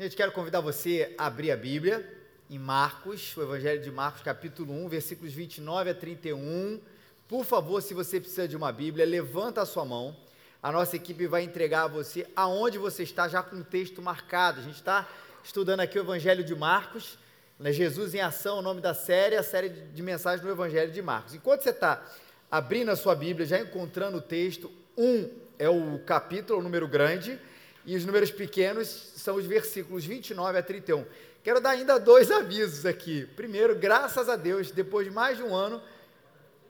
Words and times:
Gente, 0.00 0.16
quero 0.16 0.32
convidar 0.32 0.60
você 0.60 1.14
a 1.18 1.26
abrir 1.26 1.50
a 1.50 1.56
Bíblia 1.58 2.10
em 2.48 2.58
Marcos, 2.58 3.36
o 3.36 3.42
Evangelho 3.42 3.82
de 3.82 3.90
Marcos, 3.90 4.22
capítulo 4.22 4.72
1, 4.72 4.88
versículos 4.88 5.34
29 5.34 5.90
a 5.90 5.94
31. 5.94 6.80
Por 7.28 7.44
favor, 7.44 7.82
se 7.82 7.92
você 7.92 8.18
precisa 8.18 8.48
de 8.48 8.56
uma 8.56 8.72
Bíblia, 8.72 9.04
levanta 9.04 9.60
a 9.60 9.66
sua 9.66 9.84
mão. 9.84 10.16
A 10.62 10.72
nossa 10.72 10.96
equipe 10.96 11.26
vai 11.26 11.42
entregar 11.42 11.82
a 11.82 11.86
você 11.86 12.26
aonde 12.34 12.78
você 12.78 13.02
está, 13.02 13.28
já 13.28 13.42
com 13.42 13.56
o 13.56 13.62
texto 13.62 14.00
marcado. 14.00 14.60
A 14.60 14.62
gente 14.62 14.76
está 14.76 15.06
estudando 15.44 15.80
aqui 15.80 15.98
o 15.98 16.02
Evangelho 16.02 16.42
de 16.42 16.54
Marcos, 16.54 17.18
né? 17.58 17.70
Jesus 17.70 18.14
em 18.14 18.22
Ação, 18.22 18.60
o 18.60 18.62
nome 18.62 18.80
da 18.80 18.94
série, 18.94 19.36
a 19.36 19.42
série 19.42 19.68
de 19.68 20.02
mensagens 20.02 20.42
no 20.42 20.50
Evangelho 20.50 20.90
de 20.90 21.02
Marcos. 21.02 21.34
Enquanto 21.34 21.60
você 21.60 21.68
está 21.68 22.02
abrindo 22.50 22.90
a 22.90 22.96
sua 22.96 23.14
Bíblia, 23.14 23.44
já 23.44 23.60
encontrando 23.60 24.16
o 24.16 24.22
texto, 24.22 24.72
um 24.96 25.28
é 25.58 25.68
o 25.68 25.98
capítulo, 26.06 26.58
o 26.58 26.62
número 26.62 26.88
grande, 26.88 27.38
e 27.84 27.96
os 27.96 28.04
números 28.04 28.30
pequenos 28.30 28.86
são 29.16 29.36
os 29.36 29.44
versículos 29.46 30.04
29 30.04 30.58
a 30.58 30.62
31. 30.62 31.04
Quero 31.42 31.60
dar 31.60 31.70
ainda 31.70 31.98
dois 31.98 32.30
avisos 32.30 32.84
aqui. 32.84 33.26
Primeiro, 33.34 33.74
graças 33.74 34.28
a 34.28 34.36
Deus, 34.36 34.70
depois 34.70 35.06
de 35.06 35.12
mais 35.12 35.38
de 35.38 35.42
um 35.42 35.54
ano, 35.54 35.80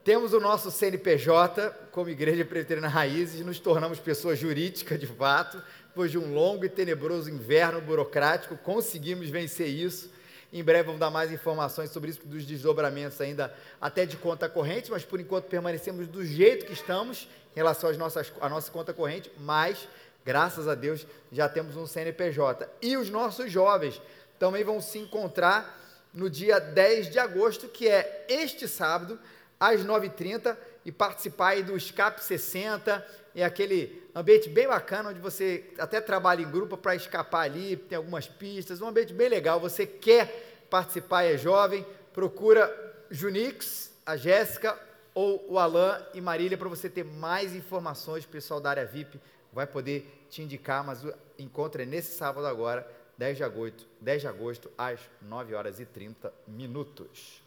temos 0.05 0.33
o 0.33 0.41
nosso 0.41 0.71
CNPJ 0.71 1.71
como 1.91 2.09
Igreja 2.09 2.45
Presbiteriana 2.45 2.89
Raízes, 2.89 3.45
nos 3.45 3.59
tornamos 3.59 3.99
pessoa 3.99 4.35
jurídica 4.35 4.97
de 4.97 5.07
fato, 5.07 5.63
depois 5.89 6.11
de 6.11 6.19
um 6.19 6.33
longo 6.33 6.65
e 6.65 6.69
tenebroso 6.69 7.29
inverno 7.29 7.81
burocrático, 7.81 8.57
conseguimos 8.57 9.29
vencer 9.29 9.69
isso. 9.69 10.11
Em 10.53 10.65
breve 10.65 10.85
vamos 10.85 11.01
dar 11.01 11.11
mais 11.11 11.31
informações 11.31 11.91
sobre 11.91 12.11
isso, 12.11 12.21
dos 12.25 12.45
desdobramentos 12.45 13.21
ainda 13.21 13.55
até 13.81 14.07
de 14.07 14.17
conta 14.17 14.49
corrente, 14.49 14.91
mas 14.91 15.05
por 15.05 15.21
enquanto 15.21 15.45
permanecemos 15.45 16.09
do 16.09 16.25
jeito 16.25 16.65
que 16.65 16.73
estamos 16.73 17.29
em 17.55 17.57
relação 17.57 17.91
às 17.91 17.99
nossas, 17.99 18.33
à 18.41 18.49
nossa 18.49 18.71
conta 18.71 18.93
corrente, 18.93 19.31
mas 19.39 19.87
Graças 20.31 20.69
a 20.69 20.77
Deus 20.77 21.05
já 21.33 21.49
temos 21.49 21.77
um 21.77 21.89
CNPJ. 21.89 22.69
E 22.81 22.97
os 22.97 23.11
nossos 23.11 23.51
jovens 23.51 24.01
também 24.39 24.63
vão 24.63 24.81
se 24.81 24.97
encontrar 24.97 25.77
no 26.15 26.31
dia 26.31 26.61
10 26.61 27.11
de 27.11 27.19
agosto, 27.19 27.67
que 27.67 27.89
é 27.89 28.27
este 28.29 28.69
sábado, 28.69 29.19
às 29.59 29.85
9h30, 29.85 30.57
e 30.85 30.93
participar 30.93 31.49
aí 31.49 31.65
do 31.65 31.77
Escape 31.77 32.23
60, 32.23 33.05
é 33.35 33.45
aquele 33.45 34.09
ambiente 34.15 34.49
bem 34.49 34.69
bacana, 34.69 35.11
onde 35.11 35.19
você 35.19 35.65
até 35.77 36.01
trabalha 36.01 36.43
em 36.43 36.49
grupo 36.49 36.77
para 36.77 36.95
escapar 36.95 37.41
ali, 37.41 37.77
tem 37.77 37.97
algumas 37.97 38.29
pistas, 38.29 38.81
um 38.81 38.87
ambiente 38.87 39.13
bem 39.13 39.29
legal. 39.29 39.59
Você 39.59 39.85
quer 39.85 40.65
participar 40.71 41.25
é 41.25 41.37
jovem, 41.37 41.85
procura 42.13 42.73
Junix, 43.11 43.91
a 44.07 44.17
Jéssica 44.17 44.79
ou 45.13 45.45
o 45.49 45.59
Alain 45.59 46.01
e 46.15 46.21
Marília 46.21 46.57
para 46.57 46.69
você 46.69 46.89
ter 46.89 47.05
mais 47.05 47.53
informações, 47.53 48.25
pessoal 48.25 48.61
da 48.61 48.71
área 48.71 48.87
VIP 48.87 49.19
vai 49.53 49.67
poder 49.67 50.27
te 50.31 50.43
indicar, 50.43 50.85
mas 50.85 51.05
o 51.05 51.13
encontro 51.39 51.83
é 51.83 51.85
nesse 51.85 52.17
sábado 52.17 52.47
agora, 52.47 52.89
10 53.19 53.37
de 53.37 53.45
agosto, 53.45 53.87
10 54.01 54.23
de 54.23 54.29
agosto 54.29 54.71
às 54.79 55.01
9 55.23 55.55
horas 55.55 55.81
e 55.81 55.87
30 55.87 56.33
minutos. 56.47 57.43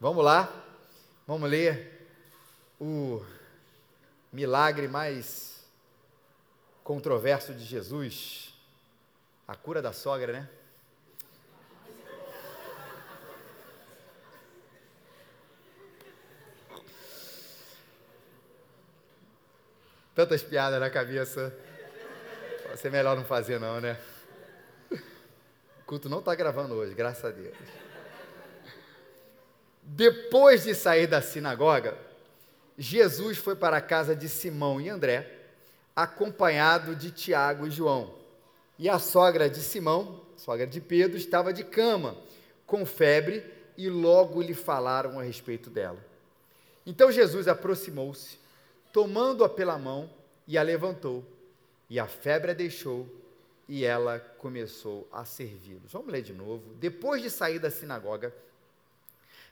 Vamos 0.00 0.24
lá, 0.24 0.52
vamos 1.26 1.48
ler 1.48 2.08
o 2.80 3.24
milagre 4.32 4.86
mais 4.88 5.66
controverso 6.84 7.52
de 7.52 7.64
Jesus, 7.64 8.54
a 9.46 9.54
cura 9.54 9.80
da 9.82 9.92
sogra, 9.92 10.32
né? 10.32 10.50
Tantas 20.18 20.42
piadas 20.42 20.80
na 20.80 20.90
cabeça. 20.90 21.56
Vai 22.66 22.76
ser 22.76 22.90
melhor 22.90 23.16
não 23.16 23.24
fazer, 23.24 23.60
não, 23.60 23.80
né? 23.80 23.96
O 24.90 25.84
culto 25.86 26.08
não 26.08 26.18
está 26.18 26.34
gravando 26.34 26.74
hoje, 26.74 26.92
graças 26.92 27.24
a 27.24 27.30
Deus. 27.30 27.56
Depois 29.80 30.64
de 30.64 30.74
sair 30.74 31.06
da 31.06 31.22
sinagoga, 31.22 31.96
Jesus 32.76 33.38
foi 33.38 33.54
para 33.54 33.76
a 33.76 33.80
casa 33.80 34.16
de 34.16 34.28
Simão 34.28 34.80
e 34.80 34.88
André, 34.88 35.38
acompanhado 35.94 36.96
de 36.96 37.12
Tiago 37.12 37.68
e 37.68 37.70
João. 37.70 38.12
E 38.76 38.88
a 38.88 38.98
sogra 38.98 39.48
de 39.48 39.60
Simão, 39.60 40.20
sogra 40.36 40.66
de 40.66 40.80
Pedro, 40.80 41.16
estava 41.16 41.52
de 41.52 41.62
cama, 41.62 42.16
com 42.66 42.84
febre, 42.84 43.44
e 43.76 43.88
logo 43.88 44.42
lhe 44.42 44.52
falaram 44.52 45.16
a 45.20 45.22
respeito 45.22 45.70
dela. 45.70 46.04
Então 46.84 47.12
Jesus 47.12 47.46
aproximou-se 47.46 48.48
tomando-a 48.92 49.48
pela 49.48 49.78
mão, 49.78 50.10
e 50.48 50.56
a 50.56 50.62
levantou, 50.62 51.22
e 51.90 52.00
a 52.00 52.06
febre 52.06 52.52
a 52.52 52.54
deixou, 52.54 53.06
e 53.68 53.84
ela 53.84 54.18
começou 54.18 55.06
a 55.12 55.22
servi-los. 55.26 55.92
Vamos 55.92 56.10
ler 56.10 56.22
de 56.22 56.32
novo. 56.32 56.72
Depois 56.76 57.20
de 57.20 57.28
sair 57.28 57.58
da 57.58 57.70
sinagoga, 57.70 58.34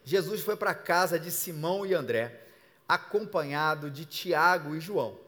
Jesus 0.03 0.41
foi 0.41 0.57
para 0.57 0.71
a 0.71 0.75
casa 0.75 1.21
de 1.21 1.31
Simão 1.31 1.84
e 1.84 1.93
André, 1.93 2.47
acompanhado 2.89 3.91
de 3.91 4.07
Tiago 4.07 4.75
e 4.75 4.81
João. 4.81 5.19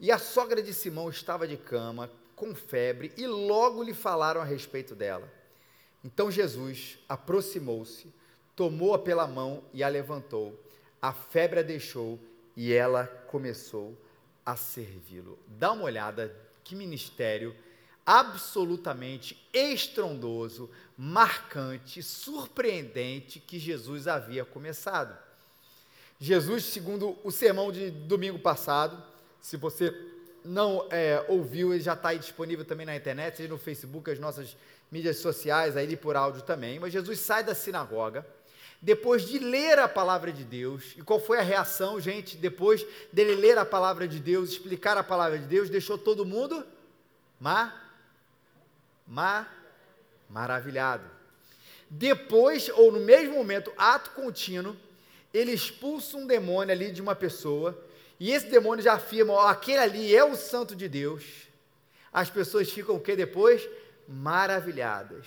E 0.00 0.10
a 0.10 0.18
sogra 0.18 0.60
de 0.60 0.74
Simão 0.74 1.08
estava 1.08 1.46
de 1.46 1.56
cama, 1.56 2.10
com 2.34 2.52
febre, 2.52 3.12
e 3.16 3.28
logo 3.28 3.84
lhe 3.84 3.94
falaram 3.94 4.40
a 4.40 4.44
respeito 4.44 4.92
dela. 4.96 5.32
Então 6.02 6.32
Jesus 6.32 6.98
aproximou-se, 7.08 8.12
tomou-a 8.56 8.98
pela 8.98 9.28
mão 9.28 9.62
e 9.72 9.84
a 9.84 9.88
levantou. 9.88 10.58
A 11.00 11.12
febre 11.12 11.60
a 11.60 11.62
deixou 11.62 12.18
e 12.56 12.72
ela 12.72 13.06
começou 13.28 13.96
a 14.46 14.56
servi-lo. 14.56 15.36
Dá 15.48 15.72
uma 15.72 15.82
olhada 15.82 16.34
que 16.62 16.76
ministério 16.76 17.54
absolutamente 18.06 19.36
estrondoso, 19.52 20.70
marcante, 20.96 22.00
surpreendente 22.00 23.40
que 23.40 23.58
Jesus 23.58 24.06
havia 24.06 24.44
começado. 24.44 25.18
Jesus, 26.20 26.64
segundo 26.64 27.18
o 27.24 27.32
sermão 27.32 27.72
de 27.72 27.90
domingo 27.90 28.38
passado, 28.38 29.02
se 29.40 29.56
você 29.56 29.92
não 30.44 30.86
é, 30.90 31.24
ouviu, 31.28 31.74
ele 31.74 31.82
já 31.82 31.94
está 31.94 32.10
aí 32.10 32.18
disponível 32.18 32.64
também 32.64 32.86
na 32.86 32.94
internet, 32.94 33.36
seja 33.36 33.48
no 33.48 33.58
Facebook, 33.58 34.08
as 34.08 34.20
nossas 34.20 34.56
mídias 34.90 35.18
sociais, 35.18 35.76
aí 35.76 35.96
por 35.96 36.14
áudio 36.14 36.42
também. 36.42 36.78
Mas 36.78 36.92
Jesus 36.92 37.18
sai 37.18 37.42
da 37.42 37.54
sinagoga 37.54 38.24
depois 38.80 39.26
de 39.26 39.38
ler 39.38 39.78
a 39.78 39.88
palavra 39.88 40.32
de 40.32 40.44
Deus, 40.44 40.94
e 40.96 41.02
qual 41.02 41.18
foi 41.18 41.38
a 41.38 41.42
reação, 41.42 42.00
gente, 42.00 42.36
depois 42.36 42.86
dele 43.12 43.34
ler 43.34 43.58
a 43.58 43.64
palavra 43.64 44.06
de 44.06 44.20
Deus, 44.20 44.50
explicar 44.50 44.96
a 44.96 45.02
palavra 45.02 45.38
de 45.38 45.46
Deus, 45.46 45.70
deixou 45.70 45.96
todo 45.96 46.24
mundo 46.24 46.64
ma, 47.40 47.74
ma, 49.06 49.48
maravilhado. 50.28 51.04
Depois, 51.88 52.68
ou 52.70 52.92
no 52.92 53.00
mesmo 53.00 53.34
momento, 53.34 53.72
ato 53.76 54.10
contínuo, 54.10 54.76
ele 55.32 55.52
expulsa 55.52 56.16
um 56.16 56.26
demônio 56.26 56.72
ali 56.72 56.90
de 56.90 57.00
uma 57.00 57.14
pessoa, 57.14 57.78
e 58.18 58.32
esse 58.32 58.46
demônio 58.46 58.82
já 58.82 58.94
afirma, 58.94 59.34
ó, 59.34 59.46
aquele 59.48 59.78
ali 59.78 60.14
é 60.14 60.24
o 60.24 60.34
santo 60.34 60.74
de 60.74 60.88
Deus. 60.88 61.24
As 62.12 62.30
pessoas 62.30 62.70
ficam 62.70 62.96
o 62.96 63.00
que 63.00 63.14
depois? 63.14 63.68
Maravilhadas. 64.08 65.26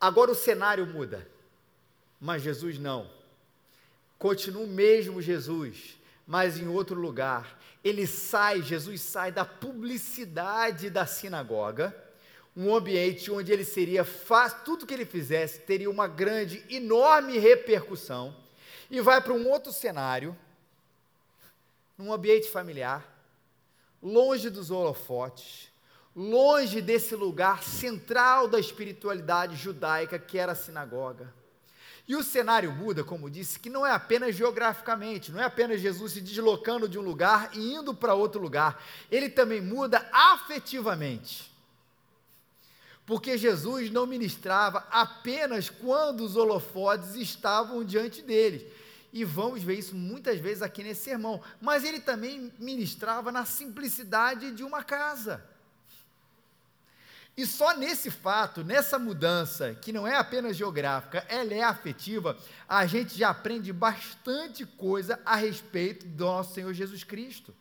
Agora 0.00 0.30
o 0.30 0.34
cenário 0.34 0.86
muda. 0.86 1.26
Mas 2.24 2.40
Jesus 2.40 2.78
não. 2.78 3.06
Continua 4.18 4.62
o 4.62 4.66
mesmo 4.66 5.20
Jesus, 5.20 5.98
mas 6.26 6.58
em 6.58 6.66
outro 6.66 6.98
lugar. 6.98 7.60
Ele 7.84 8.06
sai, 8.06 8.62
Jesus 8.62 9.02
sai 9.02 9.30
da 9.30 9.44
publicidade 9.44 10.88
da 10.88 11.04
sinagoga, 11.04 11.94
um 12.56 12.74
ambiente 12.74 13.30
onde 13.30 13.52
ele 13.52 13.62
seria 13.62 14.06
fácil, 14.06 14.60
tudo 14.64 14.86
que 14.86 14.94
ele 14.94 15.04
fizesse 15.04 15.60
teria 15.60 15.90
uma 15.90 16.08
grande, 16.08 16.64
enorme 16.70 17.36
repercussão, 17.36 18.34
e 18.90 19.02
vai 19.02 19.20
para 19.20 19.34
um 19.34 19.46
outro 19.50 19.70
cenário, 19.70 20.34
num 21.98 22.10
ambiente 22.10 22.48
familiar, 22.48 23.06
longe 24.02 24.48
dos 24.48 24.70
holofotes, 24.70 25.70
longe 26.16 26.80
desse 26.80 27.14
lugar 27.14 27.62
central 27.62 28.48
da 28.48 28.58
espiritualidade 28.58 29.56
judaica 29.56 30.18
que 30.18 30.38
era 30.38 30.52
a 30.52 30.56
sinagoga 30.56 31.43
e 32.06 32.14
o 32.14 32.22
cenário 32.22 32.70
muda, 32.70 33.02
como 33.02 33.30
disse, 33.30 33.58
que 33.58 33.70
não 33.70 33.86
é 33.86 33.90
apenas 33.90 34.34
geograficamente, 34.34 35.32
não 35.32 35.40
é 35.40 35.44
apenas 35.44 35.80
Jesus 35.80 36.12
se 36.12 36.20
deslocando 36.20 36.86
de 36.86 36.98
um 36.98 37.02
lugar 37.02 37.50
e 37.54 37.72
indo 37.72 37.94
para 37.94 38.14
outro 38.14 38.40
lugar, 38.40 38.82
ele 39.10 39.30
também 39.30 39.62
muda 39.62 40.06
afetivamente. 40.12 41.50
Porque 43.06 43.38
Jesus 43.38 43.90
não 43.90 44.06
ministrava 44.06 44.86
apenas 44.90 45.70
quando 45.70 46.24
os 46.24 46.36
holofotes 46.36 47.14
estavam 47.14 47.84
diante 47.84 48.22
dele. 48.22 48.70
E 49.12 49.24
vamos 49.24 49.62
ver 49.62 49.78
isso 49.78 49.94
muitas 49.94 50.38
vezes 50.40 50.62
aqui 50.62 50.82
nesse 50.82 51.04
sermão. 51.04 51.40
Mas 51.60 51.84
ele 51.84 52.00
também 52.00 52.52
ministrava 52.58 53.30
na 53.30 53.44
simplicidade 53.44 54.52
de 54.52 54.64
uma 54.64 54.82
casa. 54.82 55.44
E 57.36 57.44
só 57.44 57.76
nesse 57.76 58.10
fato, 58.10 58.62
nessa 58.62 58.98
mudança, 58.98 59.74
que 59.74 59.92
não 59.92 60.06
é 60.06 60.16
apenas 60.16 60.56
geográfica, 60.56 61.24
ela 61.28 61.52
é 61.52 61.62
afetiva, 61.62 62.38
a 62.68 62.86
gente 62.86 63.18
já 63.18 63.30
aprende 63.30 63.72
bastante 63.72 64.64
coisa 64.64 65.20
a 65.24 65.34
respeito 65.34 66.06
do 66.06 66.24
nosso 66.24 66.54
Senhor 66.54 66.72
Jesus 66.72 67.02
Cristo. 67.02 67.52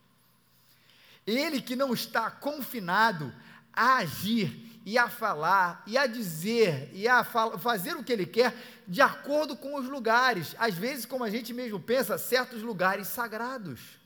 Ele 1.25 1.60
que 1.60 1.75
não 1.75 1.94
está 1.94 2.30
confinado 2.30 3.34
a 3.72 3.96
agir 3.98 4.72
e 4.86 4.98
a 4.98 5.10
falar, 5.10 5.81
e 5.88 5.98
a 5.98 6.06
dizer, 6.06 6.92
e 6.94 7.08
a 7.08 7.24
fazer 7.24 7.96
o 7.96 8.04
que 8.04 8.12
ele 8.12 8.25
quer 8.25 8.54
de 8.88 9.02
acordo 9.02 9.56
com 9.56 9.75
os 9.75 9.88
lugares, 9.88 10.56
às 10.60 10.75
vezes, 10.75 11.06
como 11.06 11.24
a 11.24 11.30
gente 11.30 11.54
mesmo 11.54 11.80
pensa, 11.80 12.18
certos 12.18 12.62
lugares 12.62 13.08
sagrados. 13.08 14.02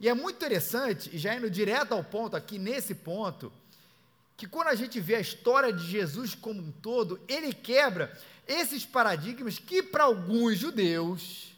E 0.00 0.08
é 0.08 0.14
muito 0.14 0.36
interessante, 0.36 1.16
já 1.16 1.34
indo 1.34 1.48
direto 1.48 1.92
ao 1.92 2.02
ponto 2.02 2.36
aqui, 2.36 2.58
nesse 2.58 2.94
ponto, 2.94 3.52
que 4.36 4.46
quando 4.46 4.68
a 4.68 4.74
gente 4.74 4.98
vê 5.00 5.16
a 5.16 5.20
história 5.20 5.72
de 5.72 5.86
Jesus 5.86 6.34
como 6.34 6.60
um 6.60 6.72
todo, 6.72 7.20
ele 7.28 7.52
quebra 7.52 8.12
esses 8.46 8.84
paradigmas 8.84 9.58
que 9.58 9.82
para 9.82 10.04
alguns 10.04 10.58
judeus, 10.58 11.54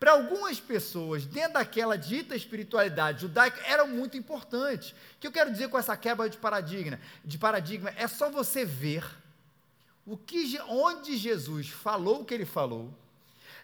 para 0.00 0.12
algumas 0.12 0.58
pessoas 0.58 1.24
dentro 1.24 1.54
daquela 1.54 1.96
dita 1.96 2.34
espiritualidade 2.34 3.22
judaica 3.22 3.60
eram 3.66 3.86
muito 3.86 4.16
importantes. 4.16 4.90
O 4.90 5.20
que 5.20 5.26
eu 5.26 5.32
quero 5.32 5.52
dizer 5.52 5.68
com 5.68 5.78
essa 5.78 5.96
quebra 5.96 6.28
de 6.28 6.36
paradigma? 6.36 6.98
De 7.24 7.38
paradigma 7.38 7.92
é 7.96 8.08
só 8.08 8.30
você 8.30 8.64
ver 8.64 9.04
o 10.06 10.16
que 10.16 10.58
onde 10.68 11.16
Jesus 11.16 11.68
falou 11.68 12.20
o 12.20 12.24
que 12.24 12.34
ele 12.34 12.44
falou, 12.44 12.92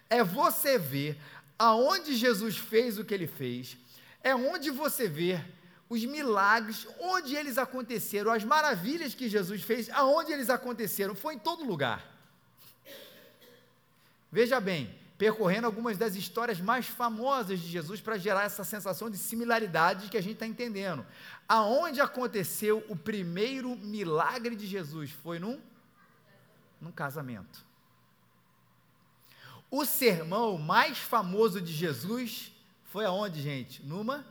é 0.09 0.23
você 0.23 0.77
ver 0.77 1.17
aonde 1.57 2.15
Jesus 2.15 2.57
fez 2.57 2.97
o 2.97 3.05
que 3.05 3.13
ele 3.13 3.27
fez, 3.27 3.77
é 4.23 4.35
onde 4.35 4.69
você 4.69 5.07
vê 5.07 5.43
os 5.89 6.05
milagres, 6.05 6.87
onde 6.99 7.35
eles 7.35 7.57
aconteceram, 7.57 8.31
as 8.31 8.43
maravilhas 8.43 9.13
que 9.13 9.27
Jesus 9.27 9.61
fez, 9.61 9.89
aonde 9.89 10.31
eles 10.31 10.49
aconteceram, 10.49 11.13
foi 11.13 11.35
em 11.35 11.39
todo 11.39 11.65
lugar. 11.65 12.09
Veja 14.31 14.61
bem, 14.61 14.97
percorrendo 15.17 15.67
algumas 15.67 15.97
das 15.97 16.15
histórias 16.15 16.61
mais 16.61 16.87
famosas 16.87 17.59
de 17.59 17.67
Jesus 17.67 17.99
para 17.99 18.17
gerar 18.17 18.43
essa 18.43 18.63
sensação 18.63 19.09
de 19.09 19.17
similaridade 19.17 20.09
que 20.09 20.17
a 20.17 20.21
gente 20.21 20.33
está 20.33 20.47
entendendo. 20.47 21.05
Aonde 21.47 21.99
aconteceu 21.99 22.83
o 22.87 22.95
primeiro 22.95 23.75
milagre 23.75 24.55
de 24.55 24.65
Jesus? 24.65 25.11
Foi 25.11 25.37
num, 25.37 25.59
num 26.79 26.91
casamento. 26.91 27.65
O 29.69 29.85
sermão 29.85 30.57
mais 30.57 30.97
famoso 30.97 31.61
de 31.61 31.73
Jesus 31.73 32.50
foi 32.91 33.05
aonde, 33.05 33.41
gente? 33.41 33.81
Numa 33.85 34.25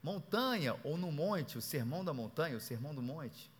montanha 0.00 0.76
ou 0.84 0.96
no 0.96 1.10
monte, 1.10 1.58
o 1.58 1.60
sermão 1.60 2.04
da 2.04 2.14
montanha, 2.14 2.56
o 2.56 2.60
sermão 2.60 2.94
do 2.94 3.02
monte. 3.02 3.50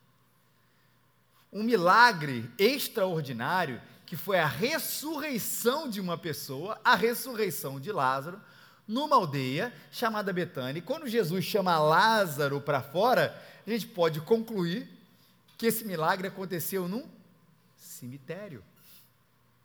Um 1.53 1.65
milagre 1.65 2.49
extraordinário 2.57 3.83
que 4.07 4.17
foi 4.17 4.39
a 4.39 4.47
ressurreição 4.47 5.91
de 5.91 6.01
uma 6.01 6.17
pessoa, 6.17 6.81
a 6.85 6.95
ressurreição 6.95 7.81
de 7.81 7.91
Lázaro, 7.91 8.41
numa 8.87 9.17
aldeia 9.17 9.75
chamada 9.91 10.33
Betânia. 10.33 10.79
E 10.79 10.83
quando 10.83 11.09
Jesus 11.09 11.45
chama 11.45 11.77
Lázaro 11.81 12.61
para 12.61 12.81
fora, 12.81 13.37
a 13.67 13.69
gente 13.69 13.89
pode 13.89 14.21
concluir 14.21 14.89
que 15.59 15.67
esse 15.67 15.85
milagre 15.85 16.29
aconteceu 16.29 16.87
num 16.87 17.05
cemitério, 17.77 18.63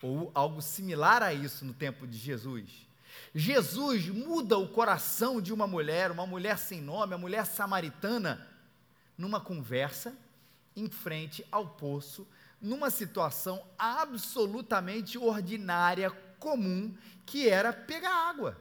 ou 0.02 0.32
algo 0.34 0.60
similar 0.60 1.22
a 1.22 1.32
isso 1.34 1.64
no 1.64 1.74
tempo 1.74 2.08
de 2.08 2.18
Jesus. 2.18 2.86
Jesus 3.34 4.08
muda 4.08 4.58
o 4.58 4.68
coração 4.68 5.42
de 5.42 5.54
uma 5.54 5.68
mulher, 5.68 6.12
uma 6.12 6.26
mulher 6.26 6.58
sem 6.58 6.82
nome, 6.82 7.14
a 7.14 7.18
mulher 7.18 7.46
samaritana, 7.46 8.48
numa 9.18 9.40
conversa 9.40 10.16
em 10.76 10.90
frente 10.90 11.46
ao 11.52 11.68
poço 11.70 12.28
numa 12.66 12.90
situação 12.90 13.64
absolutamente 13.78 15.18
ordinária, 15.18 16.10
comum, 16.40 16.96
que 17.26 17.48
era 17.48 17.72
pegar 17.72 18.30
água. 18.30 18.58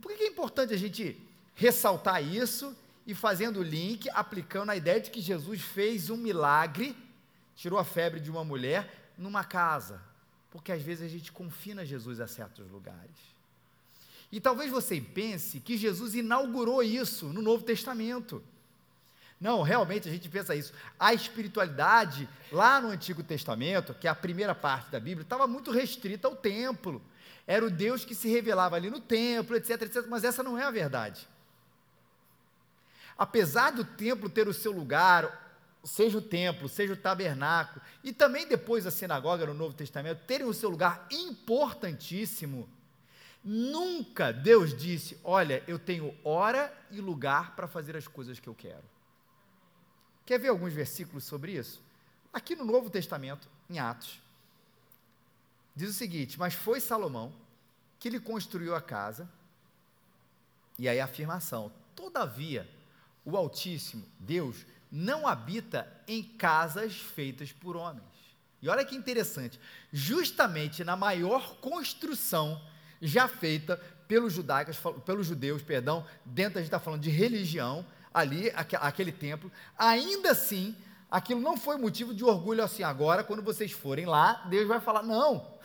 Por 0.00 0.12
que 0.12 0.22
é 0.22 0.28
importante 0.28 0.72
a 0.72 0.76
gente 0.76 1.20
ressaltar 1.54 2.22
isso 2.22 2.76
e 3.04 3.14
fazendo 3.14 3.58
o 3.58 3.64
link, 3.64 4.08
aplicando 4.10 4.70
a 4.70 4.76
ideia 4.76 5.00
de 5.00 5.10
que 5.10 5.20
Jesus 5.20 5.60
fez 5.60 6.08
um 6.08 6.16
milagre, 6.16 6.96
tirou 7.56 7.78
a 7.78 7.84
febre 7.84 8.20
de 8.20 8.30
uma 8.30 8.44
mulher 8.44 9.12
numa 9.18 9.42
casa? 9.42 10.00
Porque 10.50 10.72
às 10.72 10.82
vezes 10.82 11.04
a 11.04 11.08
gente 11.08 11.30
confina 11.30 11.84
Jesus 11.84 12.20
a 12.20 12.26
certos 12.26 12.70
lugares. 12.70 13.38
E 14.30 14.40
talvez 14.40 14.70
você 14.70 15.00
pense 15.00 15.60
que 15.60 15.76
Jesus 15.76 16.14
inaugurou 16.14 16.82
isso 16.82 17.26
no 17.26 17.40
Novo 17.40 17.64
Testamento. 17.64 18.42
Não, 19.40 19.62
realmente 19.62 20.08
a 20.08 20.12
gente 20.12 20.28
pensa 20.28 20.54
isso. 20.54 20.72
A 20.98 21.14
espiritualidade, 21.14 22.28
lá 22.50 22.80
no 22.80 22.88
Antigo 22.88 23.22
Testamento, 23.22 23.94
que 23.94 24.06
é 24.06 24.10
a 24.10 24.14
primeira 24.14 24.54
parte 24.54 24.90
da 24.90 24.98
Bíblia, 24.98 25.22
estava 25.22 25.46
muito 25.46 25.70
restrita 25.70 26.26
ao 26.26 26.34
templo. 26.34 27.00
Era 27.46 27.64
o 27.64 27.70
Deus 27.70 28.04
que 28.04 28.14
se 28.14 28.28
revelava 28.28 28.76
ali 28.76 28.90
no 28.90 29.00
templo, 29.00 29.56
etc, 29.56 29.82
etc. 29.82 30.06
Mas 30.08 30.24
essa 30.24 30.42
não 30.42 30.58
é 30.58 30.64
a 30.64 30.70
verdade. 30.70 31.26
Apesar 33.16 33.70
do 33.70 33.84
templo 33.84 34.28
ter 34.28 34.48
o 34.48 34.54
seu 34.54 34.72
lugar, 34.72 35.47
seja 35.88 36.18
o 36.18 36.22
templo, 36.22 36.68
seja 36.68 36.92
o 36.92 36.96
tabernáculo, 36.96 37.84
e 38.04 38.12
também 38.12 38.46
depois 38.46 38.86
a 38.86 38.90
sinagoga 38.90 39.46
no 39.46 39.54
Novo 39.54 39.74
Testamento, 39.74 40.24
terem 40.26 40.46
o 40.46 40.54
seu 40.54 40.68
lugar 40.68 41.08
importantíssimo, 41.10 42.68
nunca 43.42 44.32
Deus 44.32 44.76
disse: 44.76 45.18
Olha, 45.24 45.64
eu 45.66 45.78
tenho 45.78 46.14
hora 46.22 46.72
e 46.90 47.00
lugar 47.00 47.56
para 47.56 47.66
fazer 47.66 47.96
as 47.96 48.06
coisas 48.06 48.38
que 48.38 48.48
eu 48.48 48.54
quero. 48.54 48.84
Quer 50.24 50.38
ver 50.38 50.48
alguns 50.48 50.72
versículos 50.72 51.24
sobre 51.24 51.52
isso? 51.52 51.82
Aqui 52.32 52.54
no 52.54 52.64
Novo 52.64 52.90
Testamento, 52.90 53.48
em 53.68 53.78
Atos, 53.78 54.20
diz 55.74 55.90
o 55.90 55.94
seguinte: 55.94 56.38
Mas 56.38 56.54
foi 56.54 56.80
Salomão 56.80 57.32
que 57.98 58.10
lhe 58.10 58.20
construiu 58.20 58.74
a 58.74 58.80
casa, 58.80 59.28
e 60.78 60.88
aí 60.88 61.00
a 61.00 61.06
afirmação: 61.06 61.72
Todavia, 61.96 62.68
o 63.24 63.36
Altíssimo, 63.36 64.06
Deus, 64.18 64.66
não 64.90 65.26
habita 65.26 65.86
em 66.06 66.22
casas 66.22 66.94
feitas 66.96 67.52
por 67.52 67.76
homens. 67.76 68.04
E 68.60 68.68
olha 68.68 68.84
que 68.84 68.96
interessante, 68.96 69.60
justamente 69.92 70.82
na 70.82 70.96
maior 70.96 71.56
construção 71.56 72.60
já 73.00 73.28
feita 73.28 73.76
pelos 74.08 74.32
judaicos, 74.32 74.78
pelos 75.04 75.26
judeus, 75.26 75.62
perdão, 75.62 76.04
dentro 76.24 76.58
a 76.58 76.62
gente 76.62 76.68
está 76.68 76.80
falando 76.80 77.02
de 77.02 77.10
religião, 77.10 77.86
ali, 78.12 78.50
aquele 78.54 79.12
templo, 79.12 79.52
ainda 79.76 80.32
assim, 80.32 80.74
aquilo 81.10 81.40
não 81.40 81.56
foi 81.56 81.76
motivo 81.76 82.14
de 82.14 82.24
orgulho 82.24 82.64
assim. 82.64 82.82
Agora, 82.82 83.22
quando 83.22 83.42
vocês 83.42 83.70
forem 83.70 84.06
lá, 84.06 84.44
Deus 84.48 84.66
vai 84.66 84.80
falar: 84.80 85.02
não. 85.02 85.58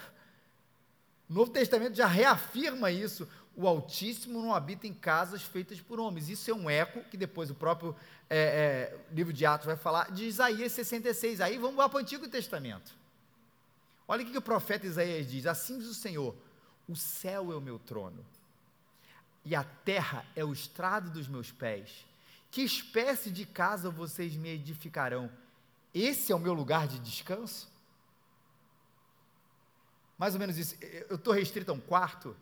O 1.30 1.34
Novo 1.34 1.52
Testamento 1.52 1.96
já 1.96 2.06
reafirma 2.06 2.92
isso. 2.92 3.28
O 3.56 3.68
Altíssimo 3.68 4.42
não 4.42 4.54
habita 4.54 4.88
em 4.88 4.94
casas 4.94 5.44
feitas 5.44 5.80
por 5.80 6.00
homens. 6.00 6.28
Isso 6.28 6.50
é 6.50 6.54
um 6.54 6.70
eco 6.70 7.04
que 7.04 7.16
depois 7.16 7.52
o 7.52 7.56
próprio 7.56 7.96
é, 8.30 8.38
é, 8.38 9.14
livro 9.14 9.32
de 9.32 9.46
Atos 9.46 9.68
vai 9.68 9.76
falar 9.76 10.12
de 10.12 10.26
Isaías 10.26 10.72
66. 10.72 11.40
Aí 11.40 11.58
vamos 11.58 11.78
lá 11.78 11.88
para 11.88 11.98
o 11.98 12.02
Antigo 12.02 12.28
Testamento. 12.28 12.94
Olha 14.08 14.24
o 14.24 14.30
que 14.30 14.38
o 14.38 14.42
profeta 14.42 14.88
Isaías 14.88 15.30
diz: 15.30 15.46
Assim 15.46 15.78
diz 15.78 15.88
o 15.88 15.94
Senhor: 15.94 16.36
O 16.88 16.96
céu 16.96 17.52
é 17.52 17.56
o 17.56 17.62
meu 17.62 17.78
trono, 17.78 18.26
e 19.46 19.56
a 19.56 19.64
terra 19.64 20.26
é 20.36 20.44
o 20.44 20.52
estrado 20.52 21.12
dos 21.12 21.28
meus 21.28 21.52
pés. 21.52 22.06
Que 22.50 22.62
espécie 22.62 23.32
de 23.32 23.46
casa 23.46 23.90
vocês 23.90 24.36
me 24.36 24.50
edificarão? 24.50 25.30
Esse 25.94 26.32
é 26.32 26.36
o 26.36 26.40
meu 26.40 26.54
lugar 26.54 26.88
de 26.88 27.00
descanso? 27.00 27.72
Mais 30.18 30.34
ou 30.34 30.40
menos 30.40 30.58
isso. 30.58 30.76
Eu 31.10 31.16
estou 31.16 31.34
restrito 31.34 31.72
a 31.72 31.74
um 31.74 31.80
quarto? 31.80 32.36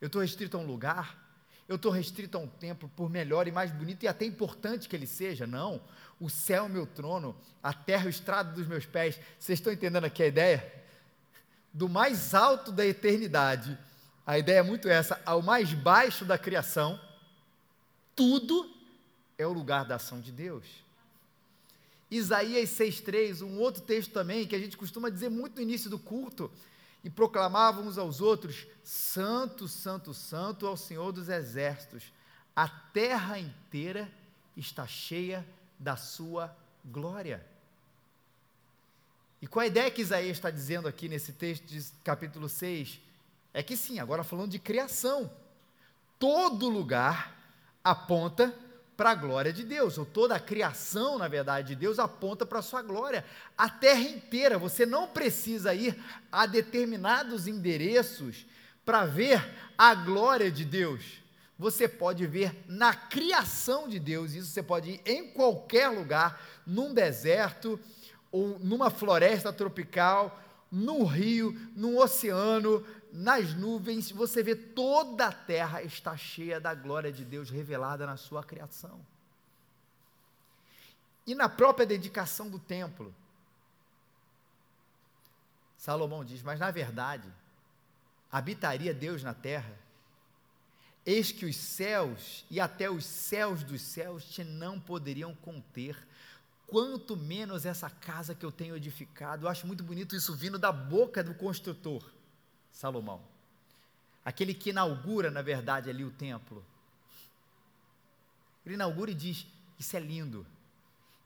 Eu 0.00 0.06
estou 0.06 0.20
restrito 0.20 0.56
a 0.56 0.60
um 0.60 0.66
lugar? 0.66 1.26
Eu 1.68 1.76
estou 1.76 1.90
restrito 1.90 2.38
a 2.38 2.40
um 2.40 2.46
templo, 2.46 2.88
por 2.94 3.10
melhor 3.10 3.48
e 3.48 3.52
mais 3.52 3.72
bonito 3.72 4.04
e 4.04 4.08
até 4.08 4.24
importante 4.24 4.88
que 4.88 4.94
ele 4.94 5.06
seja? 5.06 5.46
Não. 5.46 5.80
O 6.20 6.30
céu 6.30 6.64
é 6.64 6.66
o 6.66 6.70
meu 6.70 6.86
trono, 6.86 7.36
a 7.62 7.72
terra 7.72 8.04
é 8.04 8.06
o 8.06 8.10
estrado 8.10 8.54
dos 8.54 8.66
meus 8.66 8.86
pés. 8.86 9.18
Vocês 9.38 9.58
estão 9.58 9.72
entendendo 9.72 10.04
aqui 10.04 10.22
a 10.22 10.26
ideia? 10.26 10.72
Do 11.72 11.88
mais 11.88 12.34
alto 12.34 12.70
da 12.70 12.86
eternidade, 12.86 13.76
a 14.26 14.38
ideia 14.38 14.60
é 14.60 14.62
muito 14.62 14.88
essa, 14.88 15.20
ao 15.26 15.42
mais 15.42 15.72
baixo 15.72 16.24
da 16.24 16.38
criação, 16.38 16.98
tudo 18.14 18.70
é 19.36 19.46
o 19.46 19.52
lugar 19.52 19.84
da 19.84 19.96
ação 19.96 20.20
de 20.20 20.32
Deus. 20.32 20.64
Isaías 22.10 22.70
6,3, 22.70 23.42
um 23.42 23.58
outro 23.58 23.82
texto 23.82 24.12
também 24.12 24.46
que 24.46 24.54
a 24.54 24.58
gente 24.58 24.76
costuma 24.76 25.10
dizer 25.10 25.28
muito 25.28 25.56
no 25.56 25.62
início 25.62 25.90
do 25.90 25.98
culto, 25.98 26.50
e 27.06 27.10
proclamávamos 27.10 27.98
aos 27.98 28.20
outros: 28.20 28.66
Santo, 28.82 29.68
Santo, 29.68 30.12
Santo 30.12 30.66
ao 30.66 30.76
Senhor 30.76 31.12
dos 31.12 31.28
Exércitos, 31.28 32.12
a 32.54 32.68
terra 32.68 33.38
inteira 33.38 34.10
está 34.56 34.88
cheia 34.88 35.46
da 35.78 35.96
sua 35.96 36.52
glória. 36.84 37.46
E 39.40 39.46
qual 39.46 39.62
a 39.62 39.68
ideia 39.68 39.88
que 39.88 40.02
Isaías 40.02 40.36
está 40.36 40.50
dizendo 40.50 40.88
aqui 40.88 41.08
nesse 41.08 41.32
texto 41.32 41.64
de 41.66 41.80
capítulo 42.02 42.48
6? 42.48 42.98
É 43.54 43.62
que 43.62 43.76
sim, 43.76 44.00
agora 44.00 44.24
falando 44.24 44.50
de 44.50 44.58
criação, 44.58 45.30
todo 46.18 46.68
lugar 46.68 47.36
aponta 47.84 48.52
para 48.96 49.10
a 49.10 49.14
glória 49.14 49.52
de 49.52 49.62
Deus, 49.62 49.98
ou 49.98 50.06
toda 50.06 50.34
a 50.34 50.40
criação, 50.40 51.18
na 51.18 51.28
verdade, 51.28 51.68
de 51.68 51.74
Deus 51.76 51.98
aponta 51.98 52.46
para 52.46 52.60
a 52.60 52.62
sua 52.62 52.80
glória. 52.80 53.24
A 53.56 53.68
terra 53.68 54.00
inteira, 54.00 54.58
você 54.58 54.86
não 54.86 55.06
precisa 55.06 55.74
ir 55.74 55.96
a 56.32 56.46
determinados 56.46 57.46
endereços 57.46 58.46
para 58.84 59.04
ver 59.04 59.44
a 59.76 59.94
glória 59.94 60.50
de 60.50 60.64
Deus. 60.64 61.20
você 61.58 61.88
pode 61.88 62.26
ver 62.26 62.54
na 62.68 62.92
criação 62.92 63.88
de 63.88 63.98
Deus, 63.98 64.32
isso 64.32 64.48
você 64.50 64.62
pode 64.62 64.90
ir 64.90 65.00
em 65.06 65.28
qualquer 65.28 65.88
lugar, 65.88 66.40
num 66.66 66.92
deserto, 66.92 67.80
ou 68.30 68.58
numa 68.58 68.90
floresta 68.90 69.52
tropical, 69.52 70.38
num 70.70 71.04
rio, 71.04 71.58
num 71.74 71.98
oceano, 71.98 72.84
nas 73.12 73.54
nuvens, 73.54 74.10
você 74.10 74.42
vê 74.42 74.54
toda 74.54 75.28
a 75.28 75.32
terra 75.32 75.82
está 75.82 76.16
cheia 76.16 76.60
da 76.60 76.74
glória 76.74 77.12
de 77.12 77.24
Deus 77.24 77.50
revelada 77.50 78.06
na 78.06 78.16
sua 78.16 78.42
criação. 78.42 79.04
E 81.26 81.34
na 81.34 81.48
própria 81.48 81.86
dedicação 81.86 82.48
do 82.48 82.58
templo. 82.58 83.14
Salomão 85.76 86.24
diz: 86.24 86.42
Mas 86.42 86.60
na 86.60 86.70
verdade, 86.70 87.32
habitaria 88.30 88.94
Deus 88.94 89.22
na 89.22 89.34
terra? 89.34 89.76
Eis 91.04 91.30
que 91.30 91.46
os 91.46 91.56
céus 91.56 92.44
e 92.50 92.58
até 92.58 92.90
os 92.90 93.04
céus 93.04 93.62
dos 93.62 93.80
céus 93.80 94.24
te 94.24 94.42
não 94.42 94.80
poderiam 94.80 95.34
conter, 95.36 95.96
quanto 96.66 97.16
menos 97.16 97.64
essa 97.64 97.88
casa 97.88 98.34
que 98.34 98.44
eu 98.44 98.50
tenho 98.50 98.76
edificado. 98.76 99.46
Eu 99.46 99.48
acho 99.48 99.66
muito 99.66 99.84
bonito 99.84 100.16
isso 100.16 100.34
vindo 100.34 100.58
da 100.58 100.72
boca 100.72 101.22
do 101.22 101.32
construtor. 101.34 102.15
Salomão. 102.76 103.22
Aquele 104.22 104.52
que 104.52 104.68
inaugura, 104.68 105.30
na 105.30 105.40
verdade, 105.40 105.88
ali 105.88 106.04
o 106.04 106.10
templo. 106.10 106.62
Ele 108.66 108.74
inaugura 108.74 109.10
e 109.10 109.14
diz: 109.14 109.46
Isso 109.78 109.96
é 109.96 110.00
lindo, 110.00 110.46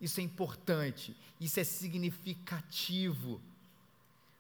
isso 0.01 0.21
é 0.21 0.23
importante, 0.23 1.17
isso 1.41 1.59
é 1.59 1.65
significativo, 1.65 3.41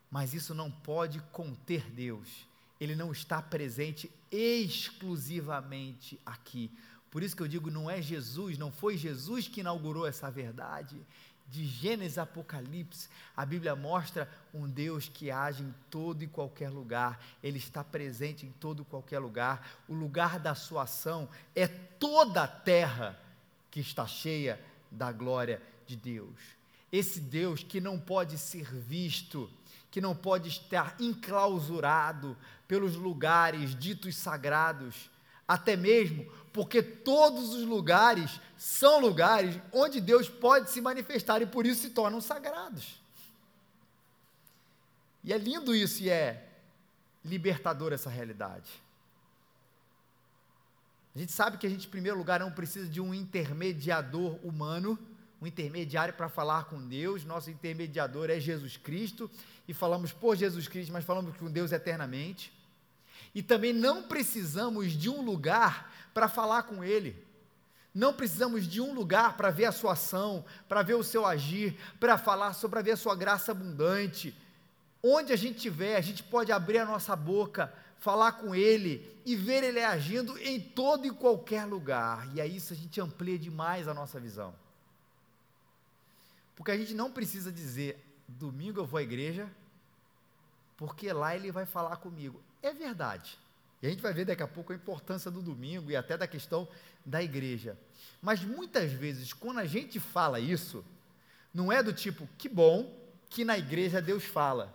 mas 0.08 0.34
isso 0.34 0.54
não 0.54 0.70
pode 0.70 1.18
conter 1.32 1.90
Deus. 1.90 2.46
Ele 2.80 2.94
não 2.94 3.10
está 3.10 3.42
presente 3.42 4.08
exclusivamente 4.30 6.18
aqui. 6.24 6.70
Por 7.10 7.24
isso 7.24 7.34
que 7.34 7.42
eu 7.42 7.48
digo, 7.48 7.72
não 7.72 7.90
é 7.90 8.00
Jesus, 8.00 8.56
não 8.56 8.70
foi 8.70 8.96
Jesus 8.96 9.48
que 9.48 9.60
inaugurou 9.60 10.06
essa 10.06 10.30
verdade, 10.30 11.04
de 11.50 11.66
Gênesis 11.66 12.16
a 12.16 12.22
Apocalipse, 12.22 13.08
a 13.36 13.44
Bíblia 13.44 13.74
mostra 13.74 14.30
um 14.54 14.68
Deus 14.68 15.08
que 15.08 15.30
age 15.30 15.62
em 15.62 15.74
todo 15.90 16.22
e 16.22 16.28
qualquer 16.28 16.70
lugar, 16.70 17.20
Ele 17.42 17.58
está 17.58 17.82
presente 17.82 18.46
em 18.46 18.52
todo 18.52 18.82
e 18.82 18.84
qualquer 18.84 19.18
lugar, 19.18 19.82
o 19.88 19.94
lugar 19.94 20.38
da 20.38 20.54
sua 20.54 20.84
ação 20.84 21.28
é 21.54 21.66
toda 21.66 22.44
a 22.44 22.48
terra 22.48 23.18
que 23.70 23.80
está 23.80 24.06
cheia 24.06 24.60
da 24.90 25.10
glória 25.10 25.60
de 25.86 25.96
Deus. 25.96 26.36
Esse 26.92 27.20
Deus 27.20 27.62
que 27.62 27.80
não 27.80 27.98
pode 27.98 28.38
ser 28.38 28.72
visto, 28.72 29.50
que 29.90 30.00
não 30.00 30.14
pode 30.14 30.48
estar 30.48 30.96
enclausurado 31.00 32.36
pelos 32.66 32.94
lugares 32.94 33.74
ditos 33.74 34.16
sagrados, 34.16 35.10
até 35.50 35.74
mesmo 35.74 36.24
porque 36.52 36.80
todos 36.80 37.54
os 37.54 37.64
lugares 37.64 38.40
são 38.56 39.00
lugares 39.00 39.60
onde 39.72 40.00
Deus 40.00 40.28
pode 40.28 40.70
se 40.70 40.80
manifestar 40.80 41.42
e 41.42 41.46
por 41.46 41.66
isso 41.66 41.82
se 41.82 41.90
tornam 41.90 42.20
sagrados. 42.20 43.00
E 45.24 45.32
é 45.32 45.38
lindo 45.38 45.74
isso 45.74 46.02
e 46.04 46.08
é 46.08 46.48
libertador 47.24 47.92
essa 47.92 48.08
realidade. 48.08 48.70
A 51.14 51.18
gente 51.18 51.32
sabe 51.32 51.58
que 51.58 51.66
a 51.66 51.70
gente, 51.70 51.88
em 51.88 51.90
primeiro 51.90 52.16
lugar, 52.16 52.38
não 52.38 52.52
precisa 52.52 52.88
de 52.88 53.00
um 53.00 53.12
intermediador 53.12 54.38
humano, 54.46 54.96
um 55.42 55.46
intermediário 55.48 56.14
para 56.14 56.28
falar 56.28 56.64
com 56.64 56.80
Deus. 56.86 57.24
Nosso 57.24 57.50
intermediador 57.50 58.30
é 58.30 58.38
Jesus 58.38 58.76
Cristo, 58.76 59.28
e 59.66 59.74
falamos 59.74 60.12
por 60.12 60.36
Jesus 60.36 60.68
Cristo, 60.68 60.92
mas 60.92 61.04
falamos 61.04 61.36
com 61.36 61.50
Deus 61.50 61.72
eternamente. 61.72 62.52
E 63.34 63.42
também 63.42 63.72
não 63.72 64.02
precisamos 64.02 64.92
de 64.92 65.08
um 65.08 65.22
lugar 65.22 65.92
para 66.12 66.28
falar 66.28 66.64
com 66.64 66.82
Ele. 66.82 67.30
Não 67.94 68.14
precisamos 68.14 68.66
de 68.66 68.80
um 68.80 68.94
lugar 68.94 69.36
para 69.36 69.50
ver 69.50 69.64
a 69.64 69.72
sua 69.72 69.92
ação, 69.92 70.44
para 70.68 70.82
ver 70.82 70.94
o 70.94 71.02
seu 71.02 71.26
agir, 71.26 71.76
para 71.98 72.16
falar 72.16 72.52
sobre 72.52 72.76
para 72.76 72.82
ver 72.82 72.92
a 72.92 72.96
sua 72.96 73.16
graça 73.16 73.50
abundante. 73.50 74.34
Onde 75.02 75.32
a 75.32 75.36
gente 75.36 75.56
estiver, 75.56 75.96
a 75.96 76.00
gente 76.00 76.22
pode 76.22 76.52
abrir 76.52 76.78
a 76.78 76.84
nossa 76.84 77.16
boca, 77.16 77.72
falar 77.98 78.32
com 78.32 78.54
Ele 78.54 79.20
e 79.26 79.34
ver 79.34 79.64
Ele 79.64 79.82
agindo 79.82 80.38
em 80.38 80.60
todo 80.60 81.06
e 81.06 81.10
qualquer 81.10 81.64
lugar. 81.64 82.28
E 82.34 82.40
aí 82.40 82.56
isso 82.56 82.72
a 82.72 82.76
gente 82.76 83.00
amplia 83.00 83.38
demais 83.38 83.88
a 83.88 83.94
nossa 83.94 84.20
visão. 84.20 84.54
Porque 86.54 86.70
a 86.70 86.76
gente 86.76 86.94
não 86.94 87.10
precisa 87.10 87.50
dizer, 87.50 87.98
domingo 88.28 88.80
eu 88.80 88.86
vou 88.86 88.98
à 88.98 89.02
igreja, 89.02 89.50
porque 90.76 91.12
lá 91.12 91.34
Ele 91.34 91.50
vai 91.50 91.66
falar 91.66 91.96
comigo. 91.96 92.40
É 92.62 92.72
verdade. 92.72 93.38
E 93.82 93.86
a 93.86 93.90
gente 93.90 94.02
vai 94.02 94.12
ver 94.12 94.26
daqui 94.26 94.42
a 94.42 94.48
pouco 94.48 94.72
a 94.72 94.76
importância 94.76 95.30
do 95.30 95.40
domingo 95.40 95.90
e 95.90 95.96
até 95.96 96.16
da 96.16 96.26
questão 96.26 96.68
da 97.04 97.22
igreja. 97.22 97.78
Mas 98.20 98.42
muitas 98.42 98.92
vezes, 98.92 99.32
quando 99.32 99.58
a 99.58 99.66
gente 99.66 99.98
fala 99.98 100.38
isso, 100.38 100.84
não 101.52 101.72
é 101.72 101.82
do 101.82 101.92
tipo, 101.92 102.28
que 102.36 102.48
bom 102.48 102.94
que 103.28 103.44
na 103.44 103.56
igreja 103.56 104.02
Deus 104.02 104.24
fala. 104.24 104.74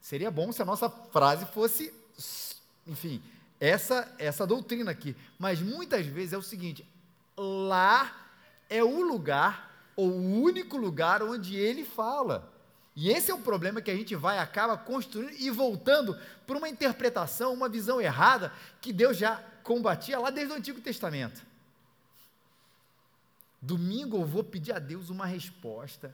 Seria 0.00 0.30
bom 0.30 0.52
se 0.52 0.60
a 0.60 0.64
nossa 0.64 0.90
frase 0.90 1.46
fosse, 1.46 1.92
enfim, 2.86 3.22
essa, 3.58 4.12
essa 4.18 4.46
doutrina 4.46 4.90
aqui. 4.90 5.16
Mas 5.38 5.60
muitas 5.60 6.06
vezes 6.06 6.32
é 6.32 6.38
o 6.38 6.42
seguinte: 6.42 6.86
lá 7.36 8.28
é 8.68 8.82
o 8.82 9.00
lugar, 9.02 9.92
ou 9.96 10.10
o 10.10 10.42
único 10.42 10.76
lugar 10.76 11.22
onde 11.22 11.56
ele 11.56 11.84
fala. 11.84 12.52
E 13.00 13.10
esse 13.10 13.30
é 13.30 13.34
o 13.34 13.38
problema 13.38 13.80
que 13.80 13.92
a 13.92 13.94
gente 13.94 14.16
vai, 14.16 14.40
acaba 14.40 14.76
construindo 14.76 15.30
e 15.38 15.48
voltando 15.50 16.18
para 16.44 16.58
uma 16.58 16.68
interpretação, 16.68 17.54
uma 17.54 17.68
visão 17.68 18.00
errada 18.00 18.52
que 18.80 18.92
Deus 18.92 19.16
já 19.16 19.36
combatia 19.62 20.18
lá 20.18 20.30
desde 20.30 20.52
o 20.52 20.56
Antigo 20.56 20.80
Testamento. 20.80 21.46
Domingo 23.62 24.16
eu 24.16 24.24
vou 24.24 24.42
pedir 24.42 24.72
a 24.72 24.80
Deus 24.80 25.10
uma 25.10 25.26
resposta 25.26 26.12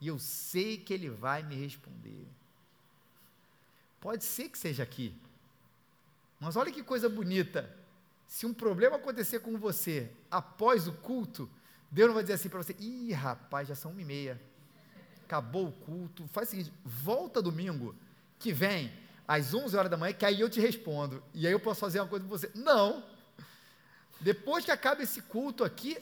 e 0.00 0.08
eu 0.08 0.18
sei 0.18 0.76
que 0.76 0.92
Ele 0.92 1.08
vai 1.08 1.44
me 1.44 1.54
responder. 1.54 2.26
Pode 4.00 4.24
ser 4.24 4.48
que 4.48 4.58
seja 4.58 4.82
aqui, 4.82 5.14
mas 6.40 6.56
olha 6.56 6.72
que 6.72 6.82
coisa 6.82 7.08
bonita. 7.08 7.72
Se 8.26 8.44
um 8.44 8.52
problema 8.52 8.96
acontecer 8.96 9.38
com 9.38 9.56
você 9.56 10.10
após 10.28 10.88
o 10.88 10.94
culto, 10.94 11.48
Deus 11.92 12.08
não 12.08 12.14
vai 12.14 12.24
dizer 12.24 12.34
assim 12.34 12.48
para 12.48 12.60
você: 12.60 12.74
ih, 12.80 13.12
rapaz, 13.12 13.68
já 13.68 13.76
são 13.76 13.92
uma 13.92 14.02
e 14.02 14.04
meia 14.04 14.53
acabou 15.24 15.68
o 15.68 15.72
culto, 15.72 16.28
faz 16.28 16.48
o 16.48 16.50
seguinte, 16.52 16.72
volta 16.84 17.42
domingo 17.42 17.94
que 18.38 18.52
vem, 18.52 18.92
às 19.26 19.54
11 19.54 19.76
horas 19.76 19.90
da 19.90 19.96
manhã, 19.96 20.12
que 20.12 20.24
aí 20.24 20.40
eu 20.40 20.50
te 20.50 20.60
respondo, 20.60 21.22
e 21.32 21.46
aí 21.46 21.52
eu 21.52 21.60
posso 21.60 21.80
fazer 21.80 22.00
uma 22.00 22.08
coisa 22.08 22.24
com 22.24 22.30
você. 22.30 22.50
Não, 22.54 23.02
depois 24.20 24.64
que 24.64 24.70
acaba 24.70 25.02
esse 25.02 25.22
culto 25.22 25.64
aqui, 25.64 25.98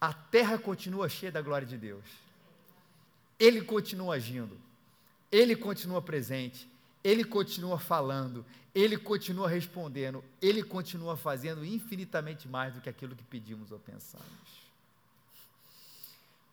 a 0.00 0.12
terra 0.12 0.58
continua 0.58 1.08
cheia 1.08 1.30
da 1.30 1.42
glória 1.42 1.66
de 1.66 1.76
Deus. 1.76 2.04
Ele 3.38 3.60
continua 3.60 4.14
agindo, 4.14 4.58
ele 5.30 5.54
continua 5.54 6.00
presente, 6.00 6.68
ele 7.04 7.24
continua 7.24 7.78
falando, 7.78 8.44
ele 8.74 8.96
continua 8.96 9.48
respondendo, 9.48 10.24
ele 10.40 10.62
continua 10.62 11.16
fazendo 11.16 11.64
infinitamente 11.64 12.48
mais 12.48 12.74
do 12.74 12.80
que 12.80 12.88
aquilo 12.88 13.14
que 13.14 13.24
pedimos 13.24 13.70
ou 13.70 13.78
pensamos. 13.78 14.65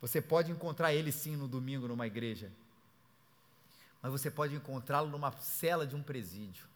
Você 0.04 0.22
pode 0.22 0.52
encontrar 0.52 0.94
ele 0.94 1.14
sim 1.14 1.38
no 1.38 1.48
domingo 1.48 1.88
numa 1.88 2.06
igreja, 2.06 2.52
mas 4.02 4.12
você 4.12 4.30
pode 4.30 4.54
encontrá-lo 4.54 5.10
numa 5.10 5.32
cela 5.32 5.88
de 5.88 5.96
um 5.96 6.04
presídio. 6.04 6.68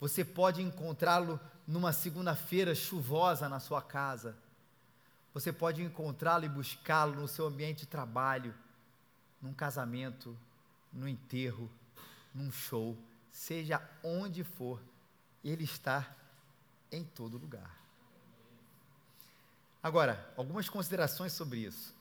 Você 0.00 0.24
pode 0.24 0.62
encontrá-lo 0.62 1.38
numa 1.66 1.92
segunda-feira 1.92 2.74
chuvosa 2.74 3.50
na 3.50 3.60
sua 3.60 3.82
casa. 3.82 4.34
Você 5.34 5.52
pode 5.52 5.82
encontrá-lo 5.82 6.46
e 6.46 6.48
buscá-lo 6.48 7.20
no 7.20 7.28
seu 7.28 7.46
ambiente 7.46 7.80
de 7.80 7.88
trabalho, 7.88 8.54
num 9.38 9.52
casamento, 9.52 10.34
no 10.90 11.06
enterro, 11.06 11.70
num 12.34 12.50
show, 12.50 12.96
seja 13.30 13.78
onde 14.02 14.42
for, 14.42 14.80
ele 15.44 15.64
está 15.64 16.16
em 16.90 17.04
todo 17.04 17.36
lugar. 17.36 17.79
Agora, 19.82 20.32
algumas 20.36 20.68
considerações 20.68 21.32
sobre 21.32 21.60
isso. 21.60 21.94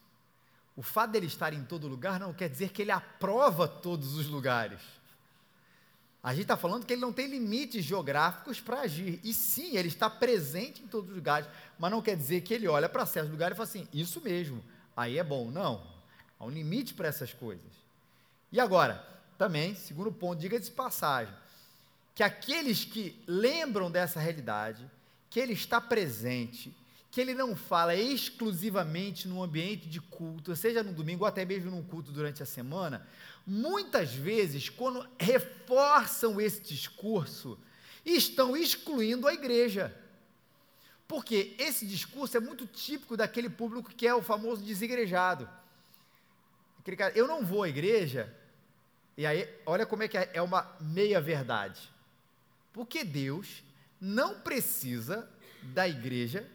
O 0.76 0.82
fato 0.82 1.12
dele 1.12 1.28
estar 1.28 1.54
em 1.54 1.64
todo 1.64 1.88
lugar 1.88 2.20
não 2.20 2.34
quer 2.34 2.50
dizer 2.50 2.70
que 2.70 2.82
ele 2.82 2.92
aprova 2.92 3.68
todos 3.68 4.16
os 4.16 4.28
lugares. 4.28 4.82
A 6.22 6.34
gente 6.34 6.44
está 6.44 6.58
falando 6.58 6.86
que 6.86 6.92
ele 6.92 7.02
não 7.02 7.14
tem 7.14 7.28
limites 7.28 7.84
geográficos 7.84 8.60
para 8.60 8.82
agir. 8.82 9.20
E 9.24 9.34
sim, 9.34 9.78
ele 9.78 9.88
está 9.88 10.10
presente 10.10 10.84
em 10.84 10.88
todos 10.88 11.10
os 11.10 11.16
lugares, 11.16 11.50
mas 11.78 11.92
não 11.92 12.02
quer 12.02 12.18
dizer 12.18 12.42
que 12.42 12.54
ele 12.54 12.68
olha 12.68 12.90
para 12.90 13.06
certos 13.06 13.32
lugares 13.32 13.56
e 13.56 13.58
fala 13.58 13.70
assim: 13.70 13.88
isso 13.94 14.22
mesmo, 14.22 14.64
aí 14.96 15.18
é 15.18 15.24
bom. 15.24 15.50
Não. 15.50 15.86
Há 16.38 16.46
um 16.46 16.50
limite 16.50 16.94
para 16.94 17.08
essas 17.08 17.34
coisas. 17.34 17.72
E 18.52 18.60
agora, 18.60 19.06
também, 19.38 19.76
segundo 19.76 20.12
ponto, 20.12 20.40
diga 20.40 20.60
de 20.60 20.70
passagem, 20.72 21.34
que 22.14 22.24
aqueles 22.24 22.84
que 22.84 23.22
lembram 23.26 23.90
dessa 23.90 24.20
realidade, 24.20 24.90
que 25.30 25.40
ele 25.40 25.54
está 25.54 25.80
presente, 25.80 26.76
que 27.12 27.20
ele 27.20 27.34
não 27.34 27.56
fala 27.56 27.96
exclusivamente 27.96 29.28
no 29.28 29.42
ambiente 29.42 29.90
de 29.90 30.00
culto, 30.00 30.56
seja 30.56 30.84
no 30.84 30.94
domingo 30.94 31.24
ou 31.24 31.28
até 31.28 31.44
mesmo 31.44 31.72
num 31.72 31.84
culto 31.84 32.12
durante 32.12 32.44
a 32.44 32.46
semana, 32.46 33.08
muitas 33.46 34.14
vezes, 34.14 34.70
quando 34.70 35.08
reforçam 35.20 36.40
esse 36.40 36.62
discurso, 36.62 37.58
estão 38.06 38.56
excluindo 38.56 39.28
a 39.28 39.34
igreja. 39.34 39.96
Porque 41.08 41.56
esse 41.58 41.88
discurso 41.88 42.38
é 42.38 42.40
muito 42.40 42.68
típico 42.68 43.18
daquele 43.18 43.50
público 43.50 43.90
que 43.90 44.08
é 44.08 44.14
o 44.14 44.22
famoso 44.22 44.62
desigrejado. 44.62 45.50
Aquele 46.80 46.96
cara, 46.96 47.18
eu 47.18 47.28
não 47.28 47.44
vou 47.44 47.64
à 47.64 47.70
igreja, 47.70 48.32
e 49.18 49.26
aí, 49.26 49.50
olha 49.66 49.86
como 49.86 50.04
é 50.04 50.08
que 50.08 50.18
é, 50.18 50.30
é 50.36 50.42
uma 50.42 50.72
meia-verdade. 50.80 51.92
Porque 52.72 53.04
Deus 53.04 53.64
não 54.00 54.40
precisa 54.40 55.28
da 55.62 55.90
igreja 55.90 56.48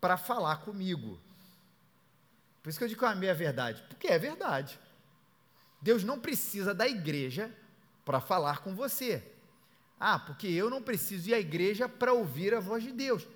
para 0.00 0.16
falar 0.16 0.58
comigo. 0.58 1.18
Por 2.62 2.70
isso 2.70 2.78
que 2.78 2.84
eu 2.84 2.88
digo 2.88 2.98
que 2.98 3.04
é 3.04 3.08
uma 3.08 3.14
meia-verdade, 3.14 3.82
porque 3.88 4.08
é 4.08 4.18
verdade. 4.18 4.78
Deus 5.80 6.04
não 6.04 6.18
precisa 6.18 6.74
da 6.74 6.88
igreja 6.88 7.52
para 8.04 8.20
falar 8.20 8.58
com 8.58 8.74
você. 8.74 9.22
Ah, 9.98 10.18
porque 10.18 10.46
eu 10.46 10.70
não 10.70 10.82
preciso 10.82 11.30
ir 11.30 11.34
à 11.34 11.40
igreja 11.40 11.88
para 11.88 12.12
ouvir 12.12 12.54
a 12.54 12.60
voz 12.60 12.82
de 12.82 12.92
Deus. 12.92 13.26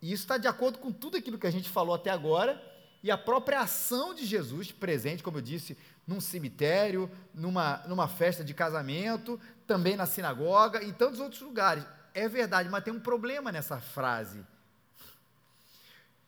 E 0.00 0.12
isso 0.12 0.22
está 0.22 0.38
de 0.38 0.46
acordo 0.46 0.78
com 0.78 0.92
tudo 0.92 1.16
aquilo 1.16 1.38
que 1.38 1.46
a 1.46 1.50
gente 1.50 1.68
falou 1.68 1.94
até 1.94 2.10
agora 2.10 2.62
e 3.02 3.10
a 3.10 3.18
própria 3.18 3.60
ação 3.60 4.14
de 4.14 4.24
Jesus 4.26 4.72
presente, 4.72 5.22
como 5.22 5.38
eu 5.38 5.42
disse, 5.42 5.76
num 6.06 6.20
cemitério, 6.20 7.10
numa, 7.34 7.78
numa 7.86 8.08
festa 8.08 8.44
de 8.44 8.54
casamento, 8.54 9.40
também 9.66 9.96
na 9.96 10.06
sinagoga 10.06 10.82
e 10.82 10.92
tantos 10.92 11.20
outros 11.20 11.40
lugares. 11.40 11.84
É 12.14 12.28
verdade, 12.28 12.68
mas 12.68 12.82
tem 12.82 12.92
um 12.92 13.00
problema 13.00 13.52
nessa 13.52 13.80
frase. 13.80 14.44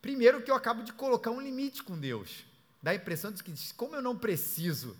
Primeiro 0.00 0.42
que 0.42 0.50
eu 0.50 0.54
acabo 0.54 0.82
de 0.82 0.92
colocar 0.92 1.30
um 1.30 1.40
limite 1.40 1.82
com 1.82 1.98
Deus. 1.98 2.44
Dá 2.82 2.92
a 2.92 2.94
impressão 2.94 3.30
de 3.30 3.42
que, 3.42 3.52
como 3.74 3.94
eu 3.94 4.02
não 4.02 4.16
preciso 4.16 4.96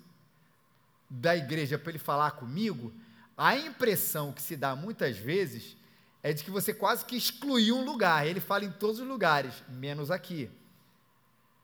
da 1.09 1.37
igreja 1.37 1.78
para 1.78 1.90
ele 1.90 1.99
falar 1.99 2.33
comigo, 2.33 2.92
a 3.37 3.57
impressão 3.57 4.33
que 4.33 4.42
se 4.42 4.57
dá 4.57 4.76
muitas 4.76 5.16
vezes 5.16 5.76
é 6.23 6.33
de 6.33 6.45
que 6.45 6.50
você 6.50 6.75
quase 6.75 7.04
que 7.04 7.16
excluiu 7.16 7.76
um 7.76 7.85
lugar. 7.85 8.26
Ele 8.26 8.40
fala 8.40 8.64
em 8.64 8.71
todos 8.71 9.00
os 9.00 9.07
lugares, 9.07 9.54
menos 9.69 10.11
aqui. 10.11 10.50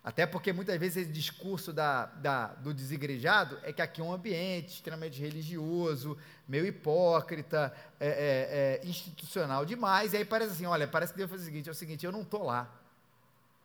Até 0.03 0.25
porque 0.25 0.53
muitas 0.53 0.79
vezes 0.79 0.99
esse 0.99 1.13
discurso 1.13 1.73
da, 1.73 2.07
da, 2.07 2.47
do 2.55 2.73
desigrejado 2.73 3.59
é 3.65 3.73
que 3.73 3.83
aqui 3.83 4.01
é 4.01 4.05
um 4.05 4.13
ambiente 4.13 4.75
extremamente 4.75 5.21
religioso, 5.21 6.17
meio 6.47 6.65
hipócrita, 6.65 7.75
é, 7.99 8.07
é, 8.09 8.81
é, 8.85 8.89
institucional 8.89 9.67
demais, 9.67 10.13
e 10.13 10.19
aí 10.19 10.25
parece 10.25 10.53
assim, 10.53 10.65
olha, 10.65 10.87
parece 10.87 11.13
que 11.13 11.19
Deus 11.19 11.29
faz 11.29 11.43
o 11.43 11.45
seguinte, 11.45 11.69
é 11.69 11.73
o 11.73 11.75
seguinte, 11.75 12.07
eu 12.07 12.13
não 12.13 12.23
estou 12.23 12.45
lá, 12.45 12.73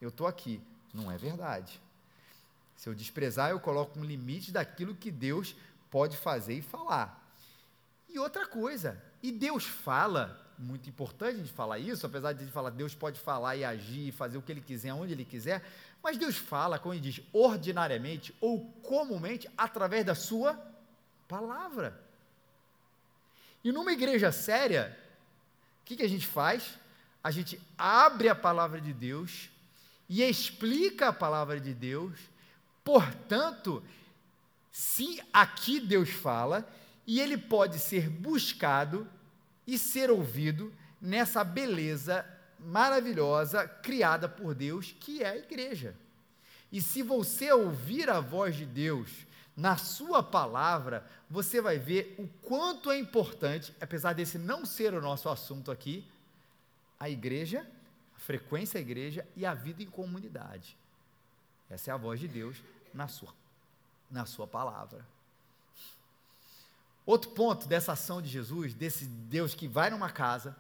eu 0.02 0.10
estou 0.10 0.28
aqui. 0.28 0.62
Não 0.94 1.12
é 1.12 1.18
verdade. 1.18 1.80
Se 2.76 2.90
eu 2.90 2.96
desprezar, 2.96 3.52
eu 3.52 3.60
coloco 3.60 4.00
um 4.00 4.04
limite 4.04 4.52
daquilo 4.52 4.96
que 4.96 5.12
Deus 5.12 5.56
pode 5.92 6.18
fazer 6.18 6.56
e 6.56 6.62
falar. 6.62 7.22
E 8.10 8.18
outra 8.18 8.46
coisa, 8.46 9.02
e 9.22 9.32
Deus 9.32 9.66
fala 9.66 10.38
muito 10.58 10.90
importante 10.90 11.36
a 11.36 11.38
gente 11.38 11.54
falar 11.54 11.80
isso, 11.80 12.06
apesar 12.06 12.34
de 12.34 12.46
falar 12.48 12.70
Deus 12.72 12.94
pode 12.96 13.20
falar 13.20 13.56
e 13.56 13.64
agir, 13.64 14.12
fazer 14.12 14.38
o 14.38 14.42
que 14.42 14.52
Ele 14.52 14.62
quiser, 14.62 14.94
onde 14.94 15.14
Ele 15.14 15.26
quiser, 15.26 15.64
mas 16.04 16.18
Deus 16.18 16.38
fala, 16.38 16.80
como 16.80 16.94
Ele 16.94 17.02
diz, 17.02 17.22
ordinariamente 17.32 18.36
ou 18.42 18.66
comumente 18.82 19.50
através 19.58 20.06
da 20.06 20.16
Sua 20.16 20.60
palavra. 21.28 22.00
E 23.64 23.72
numa 23.72 23.92
igreja 23.92 24.32
séria, 24.32 24.98
o 25.82 25.86
que, 25.86 25.98
que 25.98 26.04
a 26.04 26.10
gente 26.10 26.26
faz? 26.26 26.80
A 27.24 27.30
gente 27.30 27.62
abre 27.78 28.28
a 28.28 28.36
palavra 28.36 28.82
de 28.82 28.92
Deus 28.92 29.51
e 30.12 30.22
explica 30.24 31.08
a 31.08 31.14
palavra 31.14 31.58
de 31.58 31.74
Deus, 31.74 32.20
portanto, 32.84 33.82
se 34.70 35.24
aqui 35.32 35.80
Deus 35.80 36.10
fala, 36.10 36.70
e 37.08 37.22
ele 37.22 37.38
pode 37.38 37.80
ser 37.80 38.10
buscado 38.10 39.08
e 39.66 39.80
ser 39.80 40.12
ouvido 40.12 40.74
nessa 41.02 41.46
beleza 41.46 42.26
maravilhosa 42.60 43.66
criada 43.66 44.28
por 44.28 44.54
Deus, 44.54 44.94
que 45.00 45.24
é 45.24 45.30
a 45.30 45.38
igreja. 45.38 45.96
E 46.70 46.82
se 46.82 47.02
você 47.02 47.50
ouvir 47.50 48.10
a 48.10 48.20
voz 48.20 48.58
de 48.58 48.66
Deus 48.66 49.10
na 49.56 49.78
sua 49.78 50.22
palavra, 50.22 51.06
você 51.30 51.62
vai 51.62 51.80
ver 51.80 52.16
o 52.20 52.28
quanto 52.46 52.92
é 52.92 53.00
importante, 53.00 53.74
apesar 53.80 54.12
desse 54.12 54.38
não 54.38 54.66
ser 54.66 54.94
o 54.94 55.02
nosso 55.02 55.30
assunto 55.30 55.72
aqui, 55.72 56.06
a 57.00 57.10
igreja, 57.10 57.66
frequência 58.22 58.78
à 58.78 58.82
igreja 58.82 59.28
e 59.36 59.46
a 59.46 59.54
vida 59.54 59.82
em 59.82 59.88
comunidade. 59.88 60.78
Essa 61.70 61.90
é 61.90 61.94
a 61.94 61.98
voz 61.98 62.20
de 62.20 62.28
Deus 62.28 62.58
na 62.94 63.08
sua, 63.08 63.34
na 64.10 64.26
sua 64.26 64.46
palavra. 64.46 65.06
Outro 67.04 67.32
ponto 67.32 67.68
dessa 67.68 67.94
ação 67.94 68.22
de 68.22 68.30
Jesus, 68.30 68.76
desse 68.76 69.06
Deus 69.06 69.56
que 69.56 69.68
vai 69.68 69.90
numa 69.90 70.10
casa, 70.10 70.56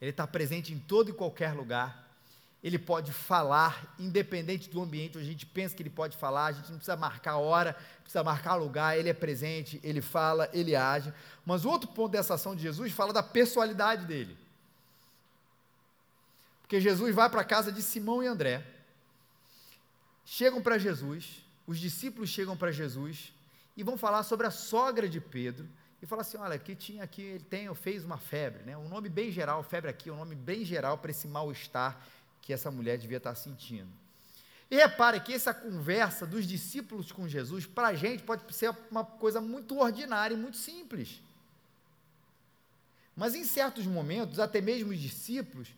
ele 0.00 0.10
está 0.10 0.26
presente 0.26 0.72
em 0.72 0.78
todo 0.78 1.10
e 1.10 1.12
qualquer 1.12 1.52
lugar, 1.52 2.06
ele 2.64 2.78
pode 2.78 3.12
falar, 3.12 3.94
independente 3.98 4.70
do 4.70 4.80
ambiente 4.80 5.18
a 5.18 5.22
gente 5.22 5.44
pensa 5.44 5.74
que 5.74 5.82
ele 5.82 5.90
pode 5.90 6.16
falar, 6.16 6.46
a 6.46 6.52
gente 6.52 6.70
não 6.70 6.78
precisa 6.78 6.96
marcar 6.96 7.36
hora, 7.36 7.76
precisa 8.00 8.24
marcar 8.24 8.54
lugar, 8.54 8.98
ele 8.98 9.10
é 9.10 9.14
presente, 9.14 9.78
ele 9.84 10.00
fala, 10.00 10.48
ele 10.54 10.74
age. 10.74 11.12
Mas 11.44 11.66
o 11.66 11.68
outro 11.68 11.90
ponto 11.90 12.12
dessa 12.12 12.34
ação 12.34 12.56
de 12.56 12.62
Jesus 12.62 12.92
fala 12.92 13.12
da 13.12 13.22
pessoalidade 13.22 14.06
dele. 14.06 14.45
Porque 16.66 16.80
Jesus 16.80 17.14
vai 17.14 17.30
para 17.30 17.42
a 17.42 17.44
casa 17.44 17.70
de 17.70 17.80
Simão 17.80 18.20
e 18.24 18.26
André, 18.26 18.66
chegam 20.24 20.60
para 20.60 20.76
Jesus, 20.76 21.44
os 21.64 21.78
discípulos 21.78 22.28
chegam 22.28 22.56
para 22.56 22.72
Jesus, 22.72 23.32
e 23.76 23.84
vão 23.84 23.96
falar 23.96 24.24
sobre 24.24 24.48
a 24.48 24.50
sogra 24.50 25.08
de 25.08 25.20
Pedro 25.20 25.64
e 26.02 26.06
falar 26.06 26.22
assim, 26.22 26.36
olha, 26.38 26.58
que 26.58 26.74
tinha 26.74 27.04
aqui, 27.04 27.22
ele 27.22 27.44
tem, 27.44 27.72
fez 27.72 28.04
uma 28.04 28.18
febre, 28.18 28.64
né? 28.64 28.76
Um 28.76 28.88
nome 28.88 29.08
bem 29.08 29.30
geral, 29.30 29.62
febre 29.62 29.88
aqui, 29.88 30.10
um 30.10 30.16
nome 30.16 30.34
bem 30.34 30.64
geral 30.64 30.98
para 30.98 31.12
esse 31.12 31.28
mal-estar 31.28 32.04
que 32.42 32.52
essa 32.52 32.68
mulher 32.68 32.98
devia 32.98 33.18
estar 33.18 33.34
sentindo. 33.36 33.90
E 34.68 34.74
repare 34.74 35.20
que 35.20 35.32
essa 35.32 35.54
conversa 35.54 36.26
dos 36.26 36.44
discípulos 36.44 37.12
com 37.12 37.28
Jesus, 37.28 37.64
para 37.64 37.88
a 37.88 37.94
gente, 37.94 38.24
pode 38.24 38.52
ser 38.52 38.74
uma 38.90 39.04
coisa 39.04 39.40
muito 39.40 39.78
ordinária 39.78 40.34
e 40.34 40.36
muito 40.36 40.56
simples. 40.56 41.22
Mas 43.16 43.36
em 43.36 43.44
certos 43.44 43.86
momentos, 43.86 44.40
até 44.40 44.60
mesmo 44.60 44.90
os 44.90 44.98
discípulos 44.98 45.68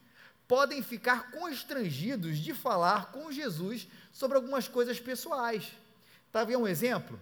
podem 0.48 0.82
ficar 0.82 1.30
constrangidos 1.30 2.38
de 2.38 2.54
falar 2.54 3.12
com 3.12 3.30
Jesus 3.30 3.86
sobre 4.10 4.36
algumas 4.36 4.66
coisas 4.66 4.98
pessoais. 4.98 5.70
Está 6.26 6.42
vendo 6.42 6.60
um 6.60 6.66
exemplo? 6.66 7.20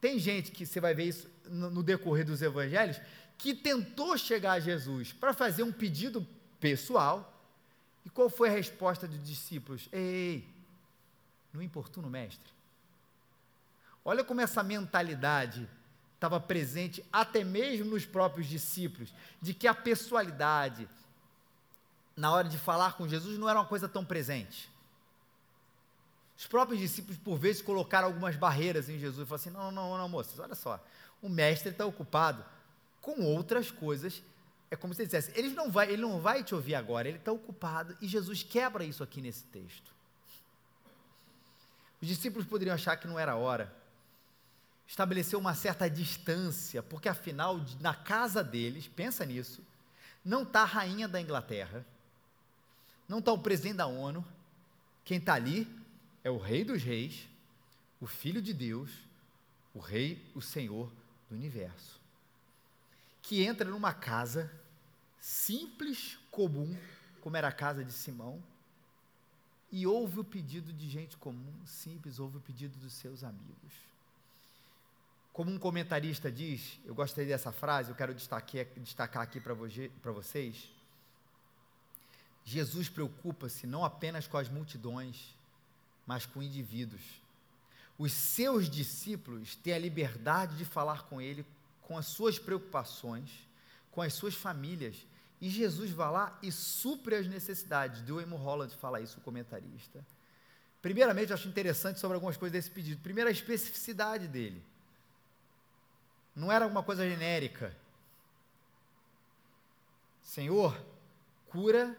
Tem 0.00 0.18
gente 0.18 0.52
que 0.52 0.66
você 0.66 0.78
vai 0.78 0.94
ver 0.94 1.04
isso 1.04 1.28
no, 1.46 1.82
decorrer 1.82 2.24
dos 2.24 2.42
evangelhos, 2.42 3.00
que 3.38 3.54
tentou 3.54 4.16
chegar 4.18 4.52
a 4.52 4.60
Jesus 4.60 5.12
para 5.12 5.32
fazer 5.32 5.62
um 5.62 5.72
pedido 5.72 6.26
pessoal. 6.60 7.34
E 8.04 8.10
qual 8.10 8.28
foi 8.28 8.50
a 8.50 8.52
resposta 8.52 9.08
dos 9.08 9.22
discípulos? 9.24 9.88
Ei, 9.90 10.46
não 11.52 11.62
importuna 11.62 12.06
o 12.06 12.10
mestre. 12.10 12.50
Olha 14.04 14.22
como 14.22 14.40
essa 14.40 14.62
mentalidade 14.62 15.68
estava 16.14 16.38
presente 16.38 17.02
até 17.10 17.42
mesmo 17.42 17.90
nos 17.92 18.04
próprios 18.04 18.46
discípulos, 18.46 19.12
de 19.40 19.54
que 19.54 19.66
a 19.66 19.74
pessoalidade, 19.74 20.86
na 22.20 22.30
hora 22.30 22.48
de 22.48 22.58
falar 22.58 22.98
com 22.98 23.08
Jesus, 23.08 23.38
não 23.38 23.48
era 23.48 23.58
uma 23.58 23.64
coisa 23.64 23.88
tão 23.88 24.04
presente. 24.04 24.70
Os 26.36 26.46
próprios 26.46 26.78
discípulos, 26.78 27.18
por 27.18 27.38
vezes, 27.38 27.62
colocaram 27.62 28.08
algumas 28.08 28.36
barreiras 28.36 28.90
em 28.90 28.98
Jesus 28.98 29.26
e 29.26 29.28
falaram 29.28 29.42
assim: 29.42 29.50
não, 29.50 29.72
não, 29.72 29.96
não, 29.96 30.08
moças, 30.08 30.38
olha 30.38 30.54
só, 30.54 30.84
o 31.22 31.30
mestre 31.30 31.70
está 31.70 31.86
ocupado 31.86 32.44
com 33.00 33.22
outras 33.22 33.70
coisas. 33.70 34.22
É 34.70 34.76
como 34.76 34.92
se 34.92 35.00
ele 35.00 35.06
dissesse: 35.06 35.32
ele 35.34 35.48
não 35.54 35.70
vai, 35.70 35.90
ele 35.90 36.02
não 36.02 36.20
vai 36.20 36.44
te 36.44 36.54
ouvir 36.54 36.74
agora, 36.74 37.08
ele 37.08 37.16
está 37.16 37.32
ocupado. 37.32 37.96
E 38.02 38.06
Jesus 38.06 38.42
quebra 38.42 38.84
isso 38.84 39.02
aqui 39.02 39.22
nesse 39.22 39.44
texto. 39.44 39.90
Os 42.02 42.08
discípulos 42.08 42.46
poderiam 42.46 42.74
achar 42.74 42.98
que 42.98 43.08
não 43.08 43.18
era 43.18 43.34
hora, 43.34 43.74
estabeleceu 44.86 45.38
uma 45.38 45.54
certa 45.54 45.88
distância, 45.88 46.82
porque 46.82 47.08
afinal, 47.08 47.58
na 47.80 47.94
casa 47.94 48.44
deles, 48.44 48.88
pensa 48.88 49.24
nisso, 49.24 49.62
não 50.22 50.42
está 50.42 50.62
a 50.62 50.66
rainha 50.66 51.08
da 51.08 51.18
Inglaterra, 51.18 51.84
não 53.10 53.18
está 53.18 53.32
o 53.32 53.38
presidente 53.38 53.78
da 53.78 53.88
ONU, 53.88 54.24
quem 55.04 55.18
está 55.18 55.34
ali 55.34 55.68
é 56.22 56.30
o 56.30 56.38
Rei 56.38 56.62
dos 56.62 56.80
Reis, 56.80 57.26
o 58.00 58.06
Filho 58.06 58.40
de 58.40 58.54
Deus, 58.54 58.88
o 59.74 59.80
Rei, 59.80 60.24
o 60.32 60.40
Senhor 60.40 60.88
do 61.28 61.34
universo, 61.34 62.00
que 63.20 63.42
entra 63.42 63.68
numa 63.68 63.92
casa 63.92 64.48
simples, 65.18 66.20
comum, 66.30 66.72
como 67.20 67.36
era 67.36 67.48
a 67.48 67.52
casa 67.52 67.84
de 67.84 67.92
Simão, 67.92 68.40
e 69.72 69.88
ouve 69.88 70.20
o 70.20 70.24
pedido 70.24 70.72
de 70.72 70.88
gente 70.88 71.16
comum, 71.16 71.52
simples, 71.66 72.20
ouve 72.20 72.36
o 72.36 72.40
pedido 72.40 72.78
dos 72.78 72.92
seus 72.92 73.24
amigos. 73.24 73.72
Como 75.32 75.50
um 75.50 75.58
comentarista 75.58 76.30
diz, 76.30 76.78
eu 76.84 76.94
gostei 76.94 77.26
dessa 77.26 77.50
frase, 77.50 77.90
eu 77.90 77.96
quero 77.96 78.14
destacar, 78.14 78.66
destacar 78.76 79.24
aqui 79.24 79.40
para 79.40 80.12
vocês. 80.12 80.78
Jesus 82.44 82.88
preocupa-se 82.88 83.66
não 83.66 83.84
apenas 83.84 84.26
com 84.26 84.36
as 84.36 84.48
multidões, 84.48 85.34
mas 86.06 86.26
com 86.26 86.42
indivíduos. 86.42 87.02
Os 87.98 88.12
seus 88.12 88.68
discípulos 88.68 89.54
têm 89.56 89.74
a 89.74 89.78
liberdade 89.78 90.56
de 90.56 90.64
falar 90.64 91.02
com 91.04 91.20
ele 91.20 91.44
com 91.82 91.98
as 91.98 92.06
suas 92.06 92.38
preocupações, 92.38 93.28
com 93.90 94.00
as 94.00 94.14
suas 94.14 94.34
famílias. 94.34 95.04
E 95.40 95.50
Jesus 95.50 95.90
vai 95.90 96.08
lá 96.08 96.38
e 96.40 96.52
supre 96.52 97.16
as 97.16 97.26
necessidades. 97.26 98.00
Dewey 98.02 98.24
Holland 98.24 98.72
fala 98.76 99.00
isso, 99.00 99.18
o 99.18 99.20
comentarista. 99.20 100.04
Primeiramente, 100.80 101.30
eu 101.30 101.34
acho 101.34 101.48
interessante 101.48 101.98
sobre 101.98 102.14
algumas 102.14 102.36
coisas 102.36 102.52
desse 102.52 102.70
pedido. 102.70 103.02
Primeiro, 103.02 103.28
a 103.28 103.32
especificidade 103.32 104.28
dele. 104.28 104.62
Não 106.34 106.52
era 106.52 106.64
alguma 106.64 106.82
coisa 106.82 107.08
genérica. 107.08 107.76
Senhor, 110.22 110.80
cura 111.48 111.96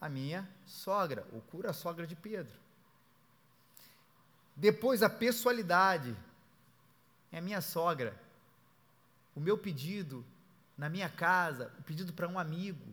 a 0.00 0.08
minha 0.08 0.48
sogra, 0.66 1.26
ou 1.32 1.40
cura 1.40 1.70
a 1.70 1.74
sogra 1.74 2.06
de 2.06 2.14
Pedro. 2.14 2.58
Depois, 4.54 5.02
a 5.02 5.10
pessoalidade. 5.10 6.16
É 7.30 7.38
a 7.38 7.42
minha 7.42 7.60
sogra. 7.60 8.18
O 9.34 9.40
meu 9.40 9.58
pedido 9.58 10.24
na 10.76 10.88
minha 10.88 11.08
casa, 11.08 11.72
o 11.78 11.82
pedido 11.82 12.12
para 12.12 12.28
um 12.28 12.38
amigo. 12.38 12.86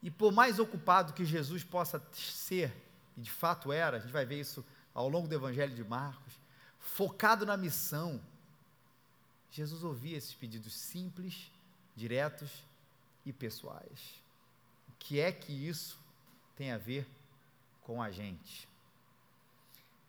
E 0.00 0.10
por 0.10 0.32
mais 0.32 0.60
ocupado 0.60 1.12
que 1.12 1.24
Jesus 1.24 1.64
possa 1.64 2.00
ser, 2.12 2.72
e 3.16 3.20
de 3.20 3.30
fato 3.30 3.72
era, 3.72 3.96
a 3.96 4.00
gente 4.00 4.12
vai 4.12 4.24
ver 4.24 4.40
isso 4.40 4.64
ao 4.94 5.08
longo 5.08 5.26
do 5.26 5.34
Evangelho 5.34 5.74
de 5.74 5.82
Marcos, 5.82 6.32
focado 6.78 7.44
na 7.44 7.56
missão, 7.56 8.20
Jesus 9.50 9.82
ouvia 9.82 10.16
esses 10.16 10.34
pedidos 10.34 10.72
simples, 10.74 11.50
diretos 11.96 12.64
e 13.26 13.32
pessoais. 13.32 14.22
Que 14.98 15.20
é 15.20 15.32
que 15.32 15.52
isso 15.52 15.98
tem 16.56 16.72
a 16.72 16.78
ver 16.78 17.06
com 17.82 18.02
a 18.02 18.10
gente? 18.10 18.68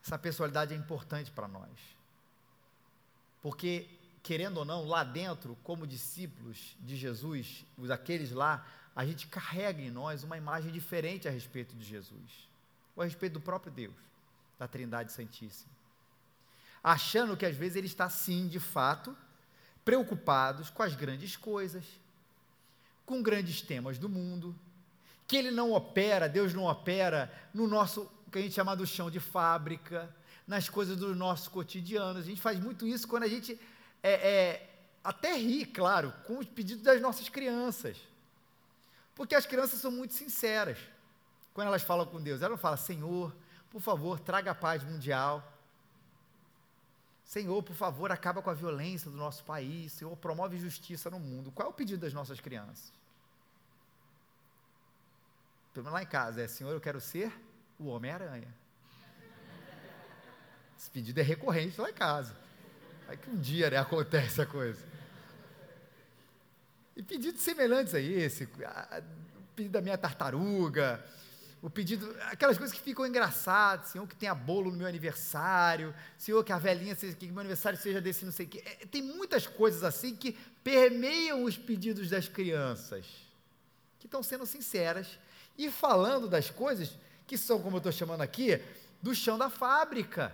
Essa 0.04 0.17
personalidade 0.17 0.73
é 0.73 0.78
importante 0.78 1.32
para 1.32 1.47
nós. 1.47 1.69
Porque, 3.41 3.88
querendo 4.23 4.58
ou 4.58 4.65
não, 4.65 4.86
lá 4.86 5.04
dentro, 5.04 5.56
como 5.63 5.88
discípulos 5.88 6.75
de 6.80 6.95
Jesus, 6.95 7.65
os 7.78 7.89
aqueles 7.89 8.32
lá, 8.32 8.65
a 8.95 9.06
gente 9.06 9.28
carrega 9.28 9.82
em 9.82 9.91
nós 9.91 10.23
uma 10.23 10.38
imagem 10.38 10.71
diferente 10.71 11.28
a 11.28 11.32
respeito 11.32 11.75
de 11.75 11.86
Jesus, 11.86 12.49
ou 12.95 13.04
a 13.04 13.06
respeito 13.06 13.34
do 13.34 13.41
próprio 13.41 13.71
Deus, 13.71 13.95
da 14.58 14.67
Trindade 14.67 15.12
Santíssima. 15.12 15.71
Achando 16.84 17.38
que 17.38 17.45
às 17.45 17.56
vezes 17.56 17.75
ele 17.78 17.88
está 17.88 18.10
sim, 18.10 18.47
de 18.47 18.60
fato, 18.60 19.15
preocupados 19.86 20.69
com 20.69 20.84
as 20.84 20.95
grandes 20.95 21.36
coisas, 21.36 21.86
com 23.06 23.21
grandes 23.21 23.62
temas 23.62 23.97
do 23.97 24.10
mundo, 24.10 24.56
que 25.30 25.38
ele 25.38 25.52
não 25.52 25.72
opera, 25.74 26.28
Deus 26.28 26.56
não 26.56 26.63
opera 26.63 27.32
no 27.54 27.68
nosso, 27.68 28.12
que 28.32 28.39
a 28.39 28.42
gente 28.42 28.56
chama 28.56 28.76
do 28.76 28.88
chão 28.88 29.12
de 29.12 29.20
fábrica, 29.20 30.10
nas 30.48 30.68
coisas 30.68 30.98
do 30.98 31.15
nosso 31.15 31.52
cotidiano. 31.52 32.18
A 32.18 32.24
gente 32.24 32.42
faz 32.42 32.60
muito 32.60 32.88
isso 32.88 33.08
quando 33.08 33.24
a 33.24 33.28
gente 33.28 33.58
é, 34.02 34.12
é, 34.12 34.70
até 35.04 35.36
ri, 35.38 35.65
claro, 35.65 36.12
com 36.26 36.39
os 36.39 36.48
pedidos 36.48 36.84
das 36.84 37.00
nossas 37.00 37.30
crianças. 37.30 37.96
Porque 39.13 39.36
as 39.36 39.46
crianças 39.46 39.80
são 39.80 39.92
muito 39.92 40.15
sinceras. 40.15 40.80
Quando 41.54 41.68
elas 41.68 41.84
falam 41.84 42.08
com 42.08 42.20
Deus, 42.20 42.42
elas 42.42 42.54
não 42.54 42.58
falam, 42.58 42.78
Senhor, 42.78 43.36
por 43.70 43.82
favor, 43.82 44.20
traga 44.20 44.50
a 44.50 44.56
paz 44.56 44.84
mundial. 44.84 45.48
Senhor, 47.24 47.62
por 47.62 47.76
favor, 47.76 48.12
acaba 48.12 48.42
com 48.42 48.50
a 48.50 48.56
violência 48.56 49.12
do 49.12 49.18
nosso 49.18 49.44
país. 49.44 49.92
Senhor, 49.92 50.18
promove 50.18 50.58
justiça 50.58 51.08
no 51.12 51.20
mundo. 51.20 51.52
Qual 51.52 51.68
é 51.68 51.70
o 51.70 51.74
pedido 51.74 52.02
das 52.02 52.13
nossas 52.13 52.39
crianças? 52.39 52.98
Pelo 55.82 55.94
lá 55.94 56.04
em 56.04 56.06
casa 56.06 56.42
é: 56.42 56.48
Senhor, 56.48 56.72
eu 56.72 56.82
quero 56.82 57.00
ser 57.00 57.32
o 57.80 57.86
Homem-Aranha. 57.88 58.54
Esse 60.78 60.89
pedido 60.89 61.20
é 61.20 61.24
recorrente 61.24 61.80
lá 61.80 61.89
em 61.89 61.94
casa. 61.94 62.36
Aí 63.08 63.15
que 63.15 63.30
um 63.30 63.38
dia 63.38 63.70
né, 63.70 63.78
acontece 63.78 64.42
a 64.42 64.46
coisa. 64.46 64.86
E 66.98 67.02
pedidos 67.02 67.42
semelhantes 67.42 67.96
a 67.96 68.00
esse, 68.02 68.44
o 68.44 69.56
pedido 69.56 69.72
da 69.72 69.82
minha 69.82 69.98
tartaruga, 69.98 71.02
o 71.62 71.70
pedido, 71.70 72.13
aquelas 72.24 72.58
coisas 72.58 72.78
que 72.78 72.84
ficam 72.84 73.08
engraçadas, 73.08 73.88
Senhor, 73.88 74.06
que 74.06 74.18
tenha 74.18 74.36
bolo 74.36 74.72
no 74.72 74.78
meu 74.78 74.88
aniversário, 74.88 75.96
Senhor, 76.18 76.44
que 76.44 76.52
a 76.52 76.58
velhinha, 76.58 76.94
seja, 76.94 77.15
que 77.15 77.28
meu 77.28 77.39
aniversário 77.39 77.80
seja 77.80 78.02
desse 78.02 78.26
não 78.26 78.34
sei 78.34 78.48
o 78.48 78.50
quê. 78.50 78.63
É, 78.65 78.86
tem 78.86 79.02
muitas 79.02 79.48
coisas 79.48 79.82
assim 79.86 80.13
que 80.13 80.38
permeiam 80.62 81.46
os 81.46 81.58
pedidos 81.58 82.10
das 82.10 82.28
crianças, 82.28 83.06
que 83.98 84.08
estão 84.08 84.22
sendo 84.22 84.46
sinceras 84.46 85.18
e 85.60 85.69
falando 85.69 86.30
das 86.30 86.50
coisas 86.50 86.98
que 87.28 87.38
são, 87.38 87.62
como 87.62 87.76
eu 87.76 87.80
estou 87.80 87.91
chamando 87.91 88.22
aqui, 88.22 88.63
do 89.02 89.13
chão 89.13 89.38
da 89.38 89.50
fábrica. 89.50 90.34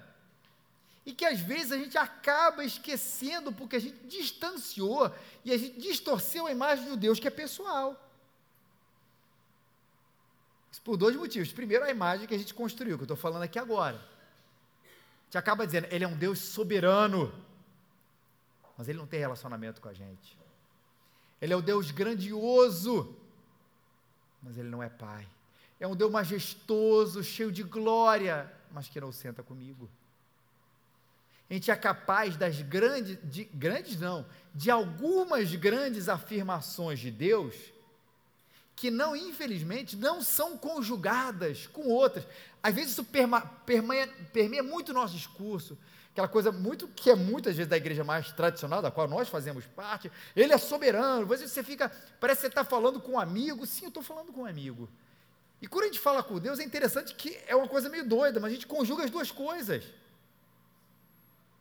E 1.04 1.14
que 1.14 1.26
às 1.26 1.40
vezes 1.40 1.72
a 1.72 1.78
gente 1.78 1.98
acaba 1.98 2.64
esquecendo 2.64 3.52
porque 3.52 3.76
a 3.76 3.80
gente 3.80 4.06
distanciou 4.06 5.12
e 5.44 5.52
a 5.52 5.58
gente 5.58 5.80
distorceu 5.80 6.46
a 6.46 6.52
imagem 6.52 6.88
do 6.88 6.96
Deus 6.96 7.20
que 7.20 7.28
é 7.28 7.32
pessoal. 7.32 8.00
Isso 10.72 10.82
por 10.84 10.96
dois 10.96 11.16
motivos. 11.16 11.52
Primeiro, 11.52 11.84
a 11.86 11.90
imagem 11.90 12.28
que 12.28 12.36
a 12.36 12.38
gente 12.38 12.54
construiu, 12.54 12.96
que 12.96 13.02
eu 13.02 13.06
estou 13.06 13.18
falando 13.18 13.44
aqui 13.44 13.58
agora. 13.58 13.98
A 13.98 15.26
gente 15.26 15.38
acaba 15.40 15.66
dizendo, 15.66 15.88
ele 15.90 16.04
é 16.04 16.08
um 16.08 16.18
Deus 16.18 16.38
soberano, 16.38 17.34
mas 18.78 18.88
ele 18.88 19.00
não 19.00 19.08
tem 19.08 19.20
relacionamento 19.20 19.82
com 19.82 19.90
a 19.90 19.94
gente. 19.94 20.38
Ele 21.42 21.52
é 21.52 21.56
o 21.56 21.64
Deus 21.64 21.90
grandioso, 21.90 23.16
mas 24.46 24.58
ele 24.58 24.70
não 24.70 24.84
é 24.84 24.88
pai. 24.88 25.28
É 25.80 25.88
um 25.88 25.96
Deus 25.96 26.12
majestoso, 26.12 27.24
cheio 27.24 27.52
de 27.52 27.64
glória, 27.64 28.52
mas 28.72 28.88
que 28.88 29.02
não 29.02 29.12
senta 29.12 29.42
comigo. 29.42 29.90
A 31.50 31.54
gente 31.54 31.70
é 31.70 31.76
capaz 31.76 32.38
das 32.38 32.62
grandes, 32.62 33.18
de, 33.24 33.46
grandes 33.46 34.00
não, 34.00 34.26
de 34.54 34.70
algumas 34.70 35.54
grandes 35.56 36.08
afirmações 36.08 37.00
de 37.00 37.12
Deus 37.12 37.56
que 38.76 38.92
não, 38.92 39.16
infelizmente, 39.16 39.96
não 39.96 40.22
são 40.22 40.58
conjugadas 40.58 41.66
com 41.68 41.88
outras. 41.88 42.28
Às 42.62 42.76
vezes 42.76 42.92
isso 42.92 43.06
perma, 43.06 43.42
permeia, 43.66 44.08
permeia 44.34 44.62
muito 44.62 44.90
o 44.90 44.94
nosso 44.94 45.16
discurso, 45.16 45.78
aquela 46.16 46.30
coisa 46.30 46.50
muito 46.50 46.88
que 46.88 47.10
é 47.10 47.16
muitas 47.16 47.58
vezes 47.58 47.70
da 47.70 47.76
igreja 47.76 48.02
mais 48.02 48.32
tradicional, 48.32 48.82
da 48.82 48.90
qual 48.90 49.06
nós 49.06 49.28
fazemos 49.28 49.68
parte. 49.68 50.10
Ele 50.34 50.54
é 50.54 50.58
soberano. 50.58 51.24
Às 51.24 51.42
vezes 51.42 51.52
você 51.52 51.62
fica, 51.62 51.92
parece 52.20 52.40
que 52.40 52.42
você 52.44 52.48
está 52.48 52.64
falando 52.64 53.02
com 53.02 53.12
um 53.12 53.20
amigo. 53.20 53.66
Sim, 53.68 53.84
eu 53.86 53.90
estou 53.90 54.02
falando 54.02 54.32
com 54.32 54.44
um 54.44 54.46
amigo. 54.46 54.90
E 55.62 55.68
quando 55.68 55.84
a 55.84 55.88
gente 55.88 56.00
fala 56.00 56.24
com 56.24 56.40
Deus, 56.40 56.60
é 56.60 56.64
interessante 56.64 57.14
que 57.14 57.38
é 57.46 57.54
uma 57.54 57.68
coisa 57.68 57.90
meio 57.90 58.08
doida, 58.08 58.40
mas 58.40 58.52
a 58.52 58.54
gente 58.54 58.66
conjuga 58.66 59.04
as 59.04 59.12
duas 59.12 59.30
coisas. 59.30 59.84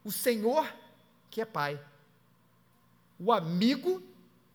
O 0.04 0.12
Senhor, 0.12 0.72
que 1.28 1.40
é 1.40 1.44
Pai. 1.44 1.80
O 3.18 3.32
amigo, 3.32 4.00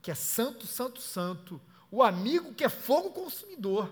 que 0.02 0.10
é 0.10 0.16
santo, 0.16 0.66
santo, 0.66 1.02
santo 1.02 1.62
o 1.92 2.04
amigo 2.04 2.54
que 2.54 2.64
é 2.64 2.70
fogo 2.70 3.12
consumidor. 3.12 3.92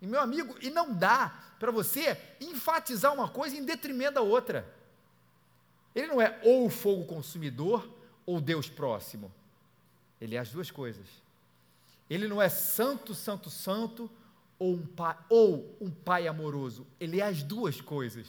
E 0.00 0.06
meu 0.06 0.20
amigo, 0.20 0.56
e 0.60 0.70
não 0.70 0.92
dá 0.92 1.32
para 1.58 1.70
você 1.70 2.18
enfatizar 2.40 3.12
uma 3.12 3.28
coisa 3.28 3.56
em 3.56 3.64
detrimento 3.64 4.14
da 4.14 4.20
outra. 4.20 4.66
Ele 5.94 6.08
não 6.08 6.20
é 6.20 6.38
ou 6.42 6.66
o 6.66 6.70
fogo 6.70 7.04
consumidor 7.04 7.88
ou 8.26 8.40
Deus 8.40 8.68
próximo. 8.68 9.32
Ele 10.20 10.36
é 10.36 10.38
as 10.38 10.50
duas 10.50 10.70
coisas. 10.70 11.06
Ele 12.08 12.26
não 12.26 12.40
é 12.40 12.48
santo, 12.48 13.14
santo, 13.14 13.48
santo 13.50 14.10
ou 14.58 14.74
um 14.74 14.86
pai, 14.86 15.16
ou 15.28 15.76
um 15.80 15.90
pai 15.90 16.26
amoroso. 16.26 16.86
Ele 16.98 17.20
é 17.20 17.24
as 17.24 17.42
duas 17.42 17.80
coisas. 17.80 18.26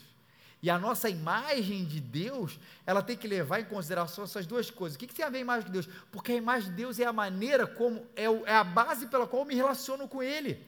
E 0.62 0.70
a 0.70 0.80
nossa 0.80 1.10
imagem 1.10 1.86
de 1.86 2.00
Deus, 2.00 2.60
ela 2.86 3.02
tem 3.04 3.16
que 3.16 3.28
levar 3.28 3.60
em 3.60 3.66
consideração 3.66 4.24
essas 4.24 4.46
duas 4.46 4.72
coisas. 4.72 4.96
O 4.96 5.00
que, 5.00 5.08
que 5.08 5.14
tem 5.14 5.24
a 5.24 5.30
ver 5.30 5.38
a 5.38 5.42
imagem 5.42 5.66
de 5.68 5.72
Deus? 5.72 5.88
Porque 6.12 6.32
a 6.32 6.36
imagem 6.36 6.70
de 6.72 6.76
Deus 6.76 7.00
é 7.00 7.06
a 7.06 7.14
maneira 7.14 7.68
como, 7.68 8.04
é, 8.16 8.24
é 8.24 8.56
a 8.56 8.64
base 8.64 9.08
pela 9.08 9.28
qual 9.28 9.44
eu 9.44 9.48
me 9.48 9.54
relaciono 9.54 10.08
com 10.08 10.24
Ele. 10.24 10.60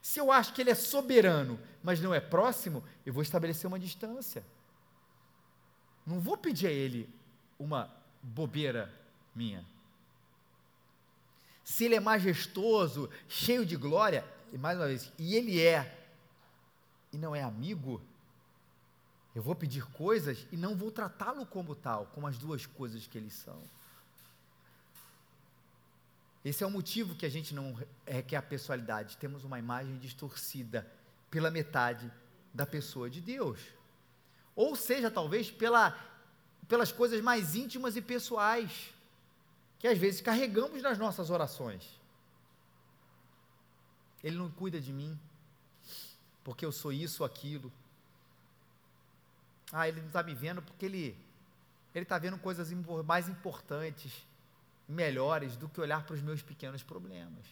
Se 0.00 0.18
eu 0.18 0.32
acho 0.32 0.52
que 0.52 0.60
Ele 0.60 0.70
é 0.70 0.74
soberano, 0.74 1.56
mas 1.82 2.00
não 2.00 2.12
é 2.12 2.18
próximo, 2.18 2.82
eu 3.06 3.12
vou 3.12 3.22
estabelecer 3.22 3.68
uma 3.68 3.78
distância. 3.78 4.44
Não 6.06 6.20
vou 6.20 6.36
pedir 6.36 6.66
a 6.66 6.70
Ele 6.70 7.08
uma 7.58 7.90
bobeira 8.22 8.92
minha. 9.34 9.64
Se 11.64 11.84
Ele 11.84 11.94
é 11.94 12.00
majestoso, 12.00 13.08
cheio 13.28 13.64
de 13.64 13.76
glória, 13.76 14.24
e 14.52 14.58
mais 14.58 14.78
uma 14.78 14.88
vez, 14.88 15.12
e 15.18 15.34
Ele 15.34 15.60
é, 15.60 16.06
e 17.12 17.18
não 17.18 17.34
é 17.34 17.42
amigo, 17.42 18.02
eu 19.34 19.42
vou 19.42 19.54
pedir 19.54 19.84
coisas 19.92 20.46
e 20.52 20.56
não 20.56 20.76
vou 20.76 20.90
tratá-lo 20.90 21.46
como 21.46 21.74
tal, 21.74 22.06
como 22.06 22.26
as 22.26 22.36
duas 22.36 22.66
coisas 22.66 23.06
que 23.06 23.16
eles 23.16 23.32
são. 23.32 23.62
Esse 26.44 26.64
é 26.64 26.66
o 26.66 26.70
motivo 26.70 27.14
que 27.14 27.24
a 27.24 27.30
gente 27.30 27.54
não 27.54 27.76
requer 28.06 28.36
a 28.36 28.42
pessoalidade. 28.42 29.16
Temos 29.16 29.44
uma 29.44 29.58
imagem 29.58 29.96
distorcida 29.98 30.90
pela 31.30 31.50
metade 31.50 32.12
da 32.52 32.66
pessoa 32.66 33.08
de 33.08 33.20
Deus. 33.20 33.60
Ou 34.54 34.76
seja, 34.76 35.10
talvez 35.10 35.50
pela, 35.50 35.98
pelas 36.68 36.92
coisas 36.92 37.20
mais 37.20 37.54
íntimas 37.54 37.96
e 37.96 38.02
pessoais, 38.02 38.92
que 39.78 39.88
às 39.88 39.98
vezes 39.98 40.20
carregamos 40.20 40.82
nas 40.82 40.98
nossas 40.98 41.30
orações. 41.30 42.00
Ele 44.22 44.36
não 44.36 44.50
cuida 44.50 44.80
de 44.80 44.92
mim, 44.92 45.18
porque 46.44 46.64
eu 46.64 46.72
sou 46.72 46.92
isso 46.92 47.22
ou 47.22 47.26
aquilo. 47.26 47.72
Ah, 49.72 49.88
ele 49.88 50.00
não 50.00 50.08
está 50.08 50.22
me 50.22 50.34
vendo 50.34 50.62
porque 50.62 50.86
ele 50.86 51.16
ele 51.94 52.04
está 52.04 52.18
vendo 52.18 52.38
coisas 52.38 52.70
mais 53.04 53.28
importantes 53.28 54.12
melhores 54.88 55.56
do 55.56 55.68
que 55.68 55.80
olhar 55.80 56.04
para 56.04 56.14
os 56.14 56.22
meus 56.22 56.42
pequenos 56.42 56.82
problemas. 56.82 57.44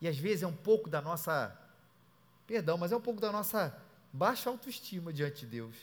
E 0.00 0.06
às 0.06 0.16
vezes 0.16 0.44
é 0.44 0.46
um 0.46 0.56
pouco 0.56 0.88
da 0.88 1.02
nossa, 1.02 1.56
perdão, 2.48 2.78
mas 2.78 2.90
é 2.90 2.96
um 2.96 3.00
pouco 3.00 3.20
da 3.20 3.30
nossa 3.30 3.78
baixa 4.10 4.48
autoestima 4.48 5.12
diante 5.12 5.40
de 5.40 5.46
Deus. 5.46 5.76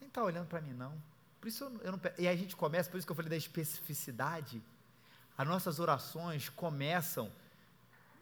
Nem 0.00 0.08
está 0.08 0.22
olhando 0.22 0.46
para 0.46 0.60
mim, 0.60 0.72
não. 0.72 0.94
Por 1.40 1.48
isso 1.48 1.64
eu, 1.64 1.80
eu 1.82 1.92
não. 1.92 2.00
E 2.16 2.28
a 2.28 2.36
gente 2.36 2.54
começa, 2.54 2.88
por 2.88 2.96
isso 2.96 3.06
que 3.06 3.10
eu 3.10 3.16
falei 3.16 3.28
da 3.28 3.36
especificidade. 3.36 4.62
As 5.36 5.48
nossas 5.48 5.80
orações 5.80 6.48
começam, 6.48 7.30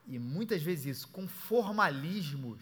e 0.06 0.18
muitas 0.18 0.62
vezes 0.62 0.96
isso, 0.98 1.08
com 1.08 1.28
formalismos. 1.28 2.60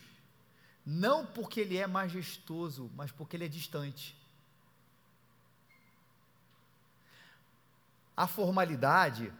Não 0.84 1.24
porque 1.24 1.60
ele 1.60 1.76
é 1.76 1.86
majestoso, 1.86 2.90
mas 2.96 3.12
porque 3.12 3.36
ele 3.36 3.44
é 3.44 3.48
distante. 3.48 4.16
A 8.16 8.26
formalidade 8.26 9.32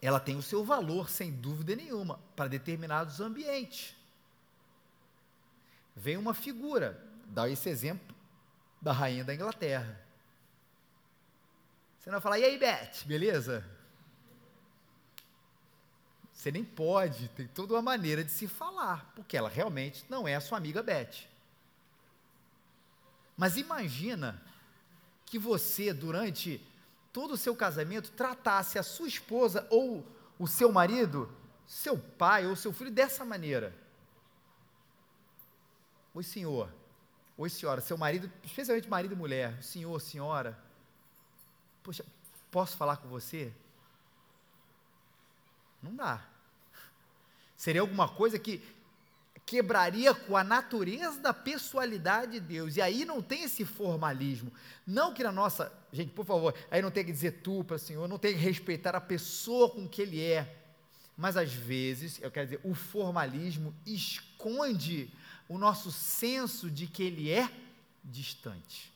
ela 0.00 0.20
tem 0.20 0.36
o 0.36 0.42
seu 0.42 0.64
valor, 0.64 1.08
sem 1.08 1.32
dúvida 1.32 1.74
nenhuma, 1.74 2.20
para 2.34 2.48
determinados 2.48 3.20
ambientes. 3.20 3.94
Vem 5.94 6.16
uma 6.16 6.34
figura, 6.34 7.02
dá 7.26 7.48
esse 7.48 7.68
exemplo 7.68 8.14
da 8.80 8.92
rainha 8.92 9.24
da 9.24 9.34
Inglaterra. 9.34 10.00
Você 11.98 12.10
não 12.10 12.20
vai 12.20 12.20
falar, 12.20 12.38
e 12.38 12.44
aí, 12.44 12.58
Beth, 12.58 13.04
beleza? 13.06 13.64
Você 16.32 16.52
nem 16.52 16.64
pode, 16.64 17.28
tem 17.30 17.48
toda 17.48 17.74
uma 17.74 17.82
maneira 17.82 18.22
de 18.22 18.30
se 18.30 18.46
falar, 18.46 19.10
porque 19.16 19.36
ela 19.36 19.48
realmente 19.48 20.04
não 20.08 20.28
é 20.28 20.36
a 20.36 20.40
sua 20.40 20.58
amiga 20.58 20.82
Beth. 20.82 21.26
Mas 23.36 23.56
imagina 23.56 24.40
que 25.24 25.38
você, 25.38 25.92
durante 25.92 26.64
todo 27.16 27.32
o 27.32 27.36
seu 27.38 27.56
casamento 27.56 28.10
tratasse 28.10 28.78
a 28.78 28.82
sua 28.82 29.08
esposa 29.08 29.66
ou 29.70 30.06
o 30.38 30.46
seu 30.46 30.70
marido, 30.70 31.34
seu 31.66 31.98
pai 31.98 32.46
ou 32.46 32.54
seu 32.54 32.74
filho 32.74 32.90
dessa 32.90 33.24
maneira. 33.24 33.74
Oi, 36.12 36.22
senhor. 36.22 36.70
Oi, 37.38 37.48
senhora. 37.48 37.80
Seu 37.80 37.96
marido, 37.96 38.30
especialmente 38.44 38.86
marido 38.86 39.14
e 39.14 39.16
mulher. 39.16 39.62
Senhor, 39.62 39.98
senhora. 39.98 40.62
Poxa, 41.82 42.04
posso 42.50 42.76
falar 42.76 42.98
com 42.98 43.08
você? 43.08 43.50
Não 45.82 45.96
dá. 45.96 46.22
Seria 47.56 47.80
alguma 47.80 48.10
coisa 48.10 48.38
que 48.38 48.62
quebraria 49.46 50.12
com 50.12 50.36
a 50.36 50.42
natureza 50.42 51.20
da 51.20 51.32
pessoalidade 51.32 52.32
de 52.32 52.40
Deus. 52.40 52.76
E 52.76 52.82
aí 52.82 53.04
não 53.04 53.22
tem 53.22 53.44
esse 53.44 53.64
formalismo. 53.64 54.52
Não 54.84 55.14
que 55.14 55.22
na 55.22 55.30
nossa. 55.30 55.72
Gente, 55.92 56.12
por 56.12 56.26
favor, 56.26 56.52
aí 56.68 56.82
não 56.82 56.90
tem 56.90 57.04
que 57.04 57.12
dizer 57.12 57.40
tu 57.42 57.62
para 57.62 57.76
o 57.76 57.78
Senhor, 57.78 58.08
não 58.08 58.18
tem 58.18 58.34
que 58.34 58.40
respeitar 58.40 58.96
a 58.96 59.00
pessoa 59.00 59.70
com 59.70 59.88
que 59.88 60.02
ele 60.02 60.20
é. 60.20 60.64
Mas 61.16 61.36
às 61.36 61.52
vezes, 61.52 62.20
eu 62.20 62.30
quero 62.30 62.46
dizer, 62.46 62.60
o 62.64 62.74
formalismo 62.74 63.72
esconde 63.86 65.10
o 65.48 65.56
nosso 65.56 65.92
senso 65.92 66.68
de 66.68 66.88
que 66.88 67.04
ele 67.04 67.30
é 67.30 67.48
distante. 68.04 68.92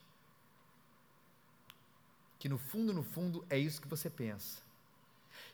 Que 2.41 2.49
no 2.49 2.59
fundo, 2.59 2.93
no 2.93 3.05
fundo, 3.05 3.47
é 3.49 3.57
isso 3.57 3.81
que 3.81 3.89
você 3.89 4.11
pensa. 4.11 4.59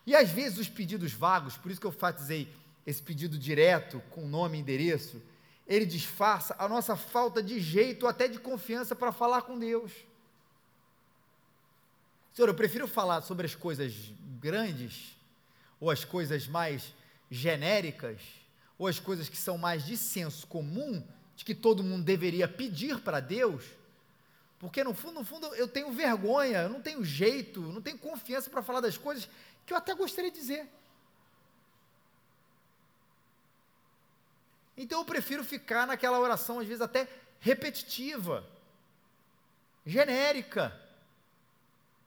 E 0.07 0.15
às 0.15 0.29
vezes 0.31 0.57
os 0.57 0.69
pedidos 0.69 1.13
vagos, 1.13 1.55
por 1.55 1.69
isso 1.69 1.79
que 1.79 1.87
eu 1.87 1.91
fatizei 1.91 2.51
esse 2.87 3.03
pedido 3.03 3.37
direto, 3.37 4.01
com 4.11 4.25
nome 4.25 4.57
e 4.57 4.61
endereço, 4.61 5.21
ele 5.67 5.85
disfarça 5.85 6.55
a 6.57 6.69
nossa 6.69 6.95
falta 6.95 7.43
de 7.43 7.59
jeito, 7.59 8.07
até 8.07 8.29
de 8.29 8.39
confiança 8.39 8.95
para 8.95 9.11
falar 9.11 9.41
com 9.41 9.59
Deus. 9.59 9.91
Senhor, 12.33 12.47
eu 12.47 12.55
prefiro 12.55 12.87
falar 12.87 13.21
sobre 13.21 13.45
as 13.45 13.53
coisas 13.53 13.93
grandes, 14.39 15.17
ou 15.81 15.91
as 15.91 16.05
coisas 16.05 16.47
mais 16.47 16.93
genéricas, 17.29 18.21
ou 18.79 18.87
as 18.87 19.01
coisas 19.01 19.27
que 19.27 19.37
são 19.37 19.57
mais 19.57 19.85
de 19.85 19.97
senso 19.97 20.47
comum, 20.47 21.05
de 21.35 21.43
que 21.43 21.53
todo 21.53 21.83
mundo 21.83 22.05
deveria 22.05 22.47
pedir 22.47 23.01
para 23.01 23.19
Deus, 23.19 23.65
porque 24.59 24.81
no 24.83 24.93
fundo, 24.93 25.19
no 25.19 25.25
fundo, 25.25 25.47
eu 25.55 25.67
tenho 25.67 25.91
vergonha, 25.91 26.59
eu 26.59 26.69
não 26.69 26.81
tenho 26.81 27.03
jeito, 27.03 27.59
não 27.61 27.81
tenho 27.81 27.97
confiança 27.97 28.49
para 28.49 28.63
falar 28.63 28.79
das 28.79 28.97
coisas 28.97 29.29
que 29.65 29.73
eu 29.73 29.77
até 29.77 29.93
gostaria 29.93 30.31
de 30.31 30.39
dizer. 30.39 30.76
Então 34.77 34.99
eu 34.99 35.05
prefiro 35.05 35.43
ficar 35.43 35.87
naquela 35.87 36.19
oração, 36.19 36.59
às 36.59 36.67
vezes 36.67 36.81
até 36.81 37.09
repetitiva, 37.39 38.47
genérica. 39.85 40.71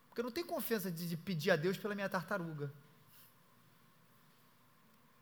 Porque 0.08 0.20
eu 0.20 0.24
não 0.24 0.30
tenho 0.30 0.46
confiança 0.46 0.90
de, 0.90 1.08
de 1.08 1.16
pedir 1.16 1.50
a 1.50 1.56
Deus 1.56 1.76
pela 1.76 1.94
minha 1.94 2.08
tartaruga. 2.08 2.72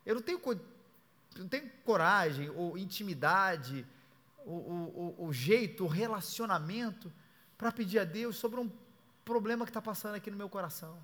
Eu 0.05 0.15
não 0.15 0.21
tenho, 0.21 0.39
não 1.37 1.47
tenho 1.47 1.69
coragem, 1.83 2.49
ou 2.51 2.77
intimidade, 2.77 3.85
o, 4.45 4.51
o, 4.51 5.15
o, 5.19 5.25
o 5.27 5.33
jeito, 5.33 5.85
o 5.85 5.87
relacionamento 5.87 7.11
para 7.57 7.71
pedir 7.71 7.99
a 7.99 8.03
Deus 8.03 8.37
sobre 8.37 8.59
um 8.59 8.71
problema 9.25 9.65
que 9.65 9.69
está 9.69 9.81
passando 9.81 10.15
aqui 10.15 10.31
no 10.31 10.37
meu 10.37 10.49
coração. 10.49 10.97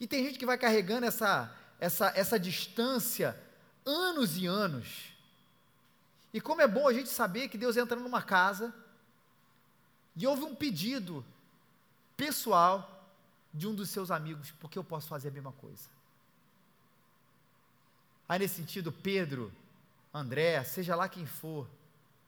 E 0.00 0.06
tem 0.06 0.24
gente 0.24 0.38
que 0.38 0.46
vai 0.46 0.58
carregando 0.58 1.06
essa, 1.06 1.54
essa, 1.78 2.12
essa 2.16 2.38
distância 2.38 3.38
anos 3.84 4.36
e 4.36 4.46
anos. 4.46 5.12
E 6.32 6.40
como 6.40 6.60
é 6.60 6.68
bom 6.68 6.88
a 6.88 6.92
gente 6.92 7.08
saber 7.08 7.48
que 7.48 7.58
Deus 7.58 7.76
entra 7.76 7.98
numa 7.98 8.22
casa 8.22 8.74
e 10.16 10.26
houve 10.26 10.42
um 10.42 10.54
pedido 10.54 11.24
pessoal 12.16 12.88
de 13.52 13.66
um 13.66 13.74
dos 13.74 13.90
seus 13.90 14.10
amigos, 14.10 14.50
porque 14.52 14.78
eu 14.78 14.84
posso 14.84 15.08
fazer 15.08 15.28
a 15.28 15.32
mesma 15.32 15.52
coisa. 15.52 15.88
Aí 18.28 18.38
nesse 18.38 18.54
sentido, 18.54 18.90
Pedro, 18.90 19.52
André, 20.12 20.62
seja 20.64 20.94
lá 20.94 21.08
quem 21.08 21.26
for, 21.26 21.68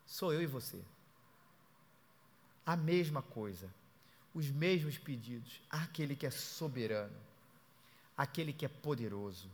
sou 0.06 0.32
eu 0.32 0.42
e 0.42 0.46
você. 0.46 0.82
A 2.66 2.76
mesma 2.76 3.22
coisa, 3.22 3.70
os 4.34 4.50
mesmos 4.50 4.98
pedidos, 4.98 5.60
aquele 5.70 6.16
que 6.16 6.26
é 6.26 6.30
soberano, 6.30 7.16
aquele 8.16 8.52
que 8.52 8.66
é 8.66 8.68
poderoso, 8.68 9.48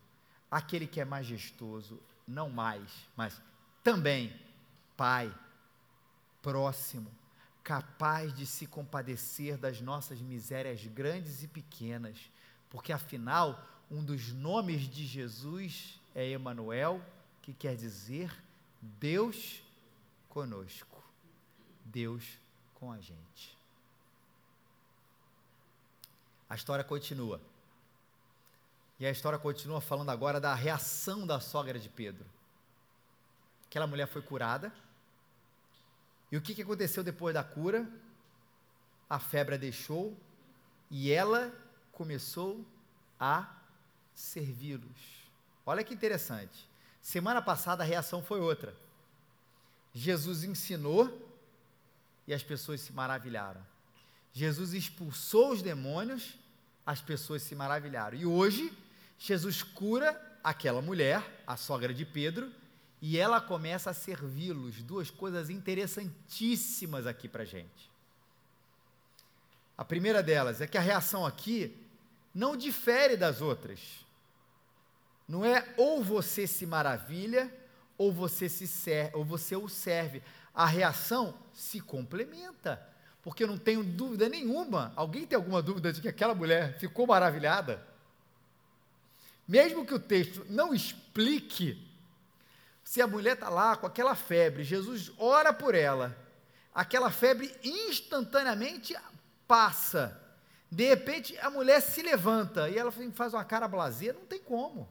aquele 0.50 0.86
que 0.86 1.00
é 1.00 1.04
majestoso, 1.04 2.00
não 2.26 2.50
mais, 2.50 2.90
mas 3.16 3.40
também 3.82 4.32
Pai, 4.96 5.34
próximo, 6.42 7.10
capaz 7.64 8.34
de 8.34 8.44
se 8.44 8.66
compadecer 8.66 9.56
das 9.56 9.80
nossas 9.80 10.20
misérias 10.20 10.84
grandes 10.84 11.42
e 11.42 11.48
pequenas, 11.48 12.18
porque 12.68 12.92
afinal, 12.92 13.66
um 13.90 14.04
dos 14.04 14.32
nomes 14.32 14.82
de 14.82 15.06
Jesus 15.06 15.98
é 16.14 16.28
Emanuel, 16.28 17.02
que 17.40 17.54
quer 17.54 17.76
dizer 17.76 18.30
Deus 18.80 19.62
conosco. 20.28 21.02
Deus 21.84 22.38
com 22.74 22.92
a 22.92 23.00
gente. 23.00 23.58
A 26.48 26.54
história 26.54 26.84
continua. 26.84 27.40
E 29.00 29.06
a 29.06 29.10
história 29.10 29.38
continua 29.38 29.80
falando 29.80 30.10
agora 30.10 30.38
da 30.38 30.54
reação 30.54 31.26
da 31.26 31.40
sogra 31.40 31.78
de 31.78 31.88
Pedro. 31.88 32.26
Aquela 33.66 33.86
mulher 33.86 34.06
foi 34.06 34.20
curada. 34.20 34.70
E 36.30 36.36
o 36.36 36.42
que, 36.42 36.54
que 36.54 36.60
aconteceu 36.60 37.02
depois 37.02 37.32
da 37.32 37.42
cura? 37.42 37.90
A 39.08 39.18
febre 39.18 39.54
a 39.54 39.58
deixou 39.58 40.14
e 40.90 41.10
ela 41.10 41.50
começou 41.92 42.62
a 43.18 43.50
servi-los. 44.14 45.24
Olha 45.64 45.82
que 45.82 45.94
interessante. 45.94 46.68
Semana 47.00 47.40
passada 47.40 47.82
a 47.82 47.86
reação 47.86 48.22
foi 48.22 48.38
outra. 48.38 48.76
Jesus 49.94 50.44
ensinou 50.44 51.26
e 52.26 52.34
as 52.34 52.42
pessoas 52.42 52.82
se 52.82 52.92
maravilharam. 52.92 53.64
Jesus 54.34 54.74
expulsou 54.74 55.52
os 55.52 55.62
demônios, 55.62 56.36
as 56.84 57.00
pessoas 57.00 57.42
se 57.42 57.54
maravilharam. 57.54 58.18
E 58.18 58.26
hoje 58.26 58.70
Jesus 59.22 59.62
cura 59.62 60.18
aquela 60.42 60.80
mulher, 60.80 61.22
a 61.46 61.54
sogra 61.54 61.92
de 61.92 62.06
Pedro, 62.06 62.50
e 63.02 63.18
ela 63.18 63.38
começa 63.38 63.90
a 63.90 63.94
servi-los. 63.94 64.82
Duas 64.82 65.10
coisas 65.10 65.50
interessantíssimas 65.50 67.06
aqui 67.06 67.28
para 67.28 67.44
gente. 67.44 67.90
A 69.76 69.84
primeira 69.84 70.22
delas 70.22 70.62
é 70.62 70.66
que 70.66 70.78
a 70.78 70.80
reação 70.80 71.26
aqui 71.26 71.76
não 72.34 72.56
difere 72.56 73.14
das 73.14 73.42
outras. 73.42 74.06
Não 75.28 75.44
é 75.44 75.68
ou 75.76 76.02
você 76.02 76.46
se 76.46 76.64
maravilha 76.64 77.52
ou 77.98 78.10
você 78.10 78.48
se 78.48 78.66
serve, 78.66 79.14
ou 79.14 79.22
você 79.22 79.54
o 79.54 79.68
serve. 79.68 80.22
A 80.54 80.64
reação 80.64 81.34
se 81.52 81.78
complementa. 81.78 82.82
Porque 83.22 83.44
eu 83.44 83.48
não 83.48 83.58
tenho 83.58 83.84
dúvida 83.84 84.30
nenhuma. 84.30 84.94
Alguém 84.96 85.26
tem 85.26 85.36
alguma 85.36 85.60
dúvida 85.60 85.92
de 85.92 86.00
que 86.00 86.08
aquela 86.08 86.34
mulher 86.34 86.78
ficou 86.78 87.06
maravilhada? 87.06 87.89
Mesmo 89.50 89.84
que 89.84 89.92
o 89.92 89.98
texto 89.98 90.46
não 90.48 90.72
explique, 90.72 91.76
se 92.84 93.02
a 93.02 93.06
mulher 93.08 93.34
está 93.34 93.48
lá 93.48 93.76
com 93.76 93.84
aquela 93.84 94.14
febre, 94.14 94.62
Jesus 94.62 95.10
ora 95.18 95.52
por 95.52 95.74
ela, 95.74 96.16
aquela 96.72 97.10
febre 97.10 97.52
instantaneamente 97.64 98.96
passa. 99.48 100.16
De 100.70 100.84
repente 100.88 101.36
a 101.38 101.50
mulher 101.50 101.82
se 101.82 102.00
levanta 102.00 102.70
e 102.70 102.78
ela 102.78 102.92
faz 103.12 103.34
uma 103.34 103.44
cara 103.44 103.66
blazer, 103.66 104.14
não 104.14 104.24
tem 104.24 104.38
como. 104.38 104.88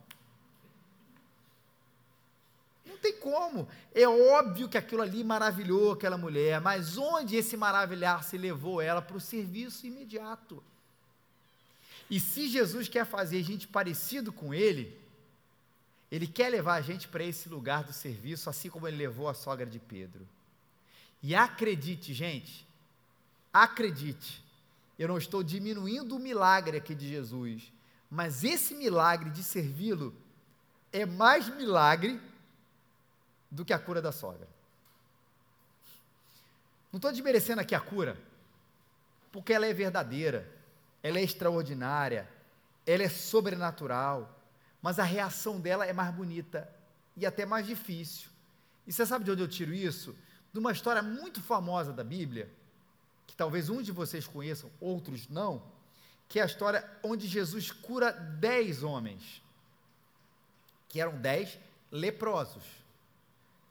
Não 2.86 2.98
tem 2.98 3.16
como. 3.16 3.66
É 3.96 4.10
óbvio 4.10 4.68
que 4.68 4.78
aquilo 4.78 5.02
ali 5.02 5.24
maravilhou 5.24 5.94
aquela 5.94 6.18
mulher, 6.18 6.60
mas 6.60 6.98
onde 6.98 7.38
esse 7.38 7.56
maravilhar 7.56 8.26
se 8.26 8.38
levou 8.38 8.82
ela 8.82 9.02
para 9.02 9.16
o 9.16 9.22
serviço 9.22 9.88
imediato? 9.88 10.62
E 12.10 12.20
se 12.20 12.48
Jesus 12.48 12.88
quer 12.88 13.06
fazer 13.06 13.40
a 13.40 13.44
gente 13.44 13.68
parecido 13.68 14.34
com 14.34 14.54
ele, 14.54 14.98
ele 16.12 16.26
quer 16.26 16.50
levar 16.50 16.76
a 16.76 16.82
gente 16.82 17.08
para 17.08 17.24
esse 17.24 17.48
lugar 17.48 17.84
do 17.84 17.94
serviço, 17.94 18.50
assim 18.50 18.70
como 18.70 18.88
ele 18.88 18.98
levou 18.98 19.30
a 19.30 19.34
sogra 19.34 19.66
de 19.66 19.80
Pedro. 19.80 20.28
E 21.22 21.36
acredite, 21.36 22.14
gente, 22.14 22.68
acredite, 23.54 24.44
eu 24.98 25.08
não 25.08 25.18
estou 25.18 25.44
diminuindo 25.44 26.16
o 26.16 26.20
milagre 26.20 26.78
aqui 26.78 26.96
de 26.96 27.08
Jesus, 27.08 27.72
mas 28.10 28.44
esse 28.44 28.74
milagre 28.74 29.30
de 29.30 29.44
servi-lo 29.44 30.16
é 30.92 31.06
mais 31.06 31.48
milagre 31.48 32.20
do 33.52 33.64
que 33.64 33.74
a 33.74 33.78
cura 33.78 34.02
da 34.02 34.12
sogra. 34.12 34.48
Não 36.92 36.98
estou 36.98 37.12
desmerecendo 37.12 37.62
aqui 37.62 37.76
a 37.76 37.80
cura, 37.80 38.20
porque 39.32 39.54
ela 39.54 39.68
é 39.68 39.74
verdadeira, 39.74 40.52
ela 41.02 41.20
é 41.20 41.24
extraordinária, 41.24 42.28
ela 42.86 43.04
é 43.04 43.10
sobrenatural, 43.10 44.40
mas 44.82 45.00
a 45.00 45.04
reação 45.04 45.60
dela 45.60 45.86
é 45.86 45.94
mais 45.94 46.14
bonita 46.14 46.70
e 47.16 47.26
até 47.26 47.46
mais 47.46 47.68
difícil. 47.68 48.30
E 48.88 48.94
você 48.94 49.06
sabe 49.06 49.26
de 49.26 49.32
onde 49.32 49.42
eu 49.42 49.48
tiro 49.48 49.74
isso? 49.74 50.16
De 50.52 50.60
uma 50.60 50.72
história 50.72 51.02
muito 51.02 51.42
famosa 51.42 51.94
da 51.94 52.04
Bíblia, 52.04 52.50
que 53.28 53.36
talvez 53.36 53.70
um 53.70 53.82
de 53.82 53.92
vocês 53.92 54.26
conheçam, 54.26 54.70
outros 54.80 55.28
não, 55.28 55.62
que 56.28 56.40
é 56.40 56.44
a 56.44 56.46
história 56.46 56.90
onde 57.04 57.28
Jesus 57.28 57.72
cura 57.72 58.12
dez 58.12 58.84
homens, 58.84 59.42
que 60.88 61.00
eram 61.00 61.18
dez 61.18 61.60
leprosos. 61.92 62.64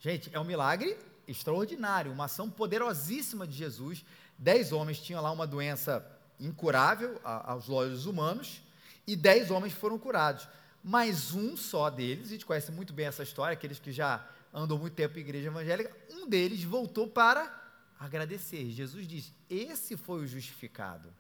Gente, 0.01 0.31
é 0.33 0.39
um 0.39 0.45
milagre 0.45 0.97
extraordinário, 1.27 2.13
uma 2.13 2.27
ação 2.27 2.49
poderosíssima 2.49 3.47
de 3.47 3.55
Jesus. 3.55 4.05
Dez 4.39 4.73
homens 4.73 5.01
tinham 5.01 5.21
lá 5.21 5.31
uma 5.31 5.47
doença 5.47 6.05
incurável 6.41 7.21
aos 7.25 7.69
olhos 7.69 8.07
humanos, 8.07 8.61
e 9.07 9.17
dez 9.17 9.51
homens 9.51 9.73
foram 9.73 9.99
curados. 9.99 10.49
Mas 10.83 11.33
um 11.33 11.57
só 11.57 11.91
deles, 11.91 12.29
a 12.29 12.31
gente 12.31 12.47
conhece 12.47 12.71
muito 12.71 12.93
bem 12.93 13.07
essa 13.07 13.23
história, 13.23 13.53
aqueles 13.53 13.79
que 13.79 13.91
já 13.91 14.27
andam 14.53 14.79
muito 14.79 14.95
tempo 14.95 15.19
em 15.19 15.23
igreja 15.23 15.49
evangélica, 15.49 15.95
um 16.11 16.29
deles 16.29 16.63
voltou 16.63 17.09
para 17.09 17.53
agradecer. 17.99 18.71
Jesus 18.71 19.07
diz: 19.07 19.33
Esse 19.51 19.97
foi 19.97 20.21
o 20.21 20.27
justificado. 20.27 21.13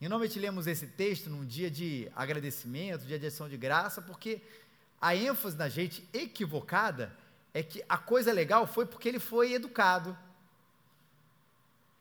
E 0.00 0.08
normalmente 0.08 0.38
lemos 0.38 0.66
esse 0.66 0.86
texto 0.86 1.28
num 1.28 1.44
dia 1.44 1.70
de 1.70 2.10
agradecimento, 2.14 3.06
dia 3.06 3.18
de 3.18 3.26
ação 3.26 3.48
de 3.48 3.56
graça, 3.56 4.00
porque 4.00 4.40
a 5.00 5.14
ênfase 5.14 5.56
na 5.56 5.68
gente 5.68 6.08
equivocada 6.12 7.12
é 7.52 7.62
que 7.62 7.82
a 7.88 7.98
coisa 7.98 8.32
legal 8.32 8.66
foi 8.66 8.86
porque 8.86 9.08
ele 9.08 9.18
foi 9.18 9.52
educado. 9.52 10.16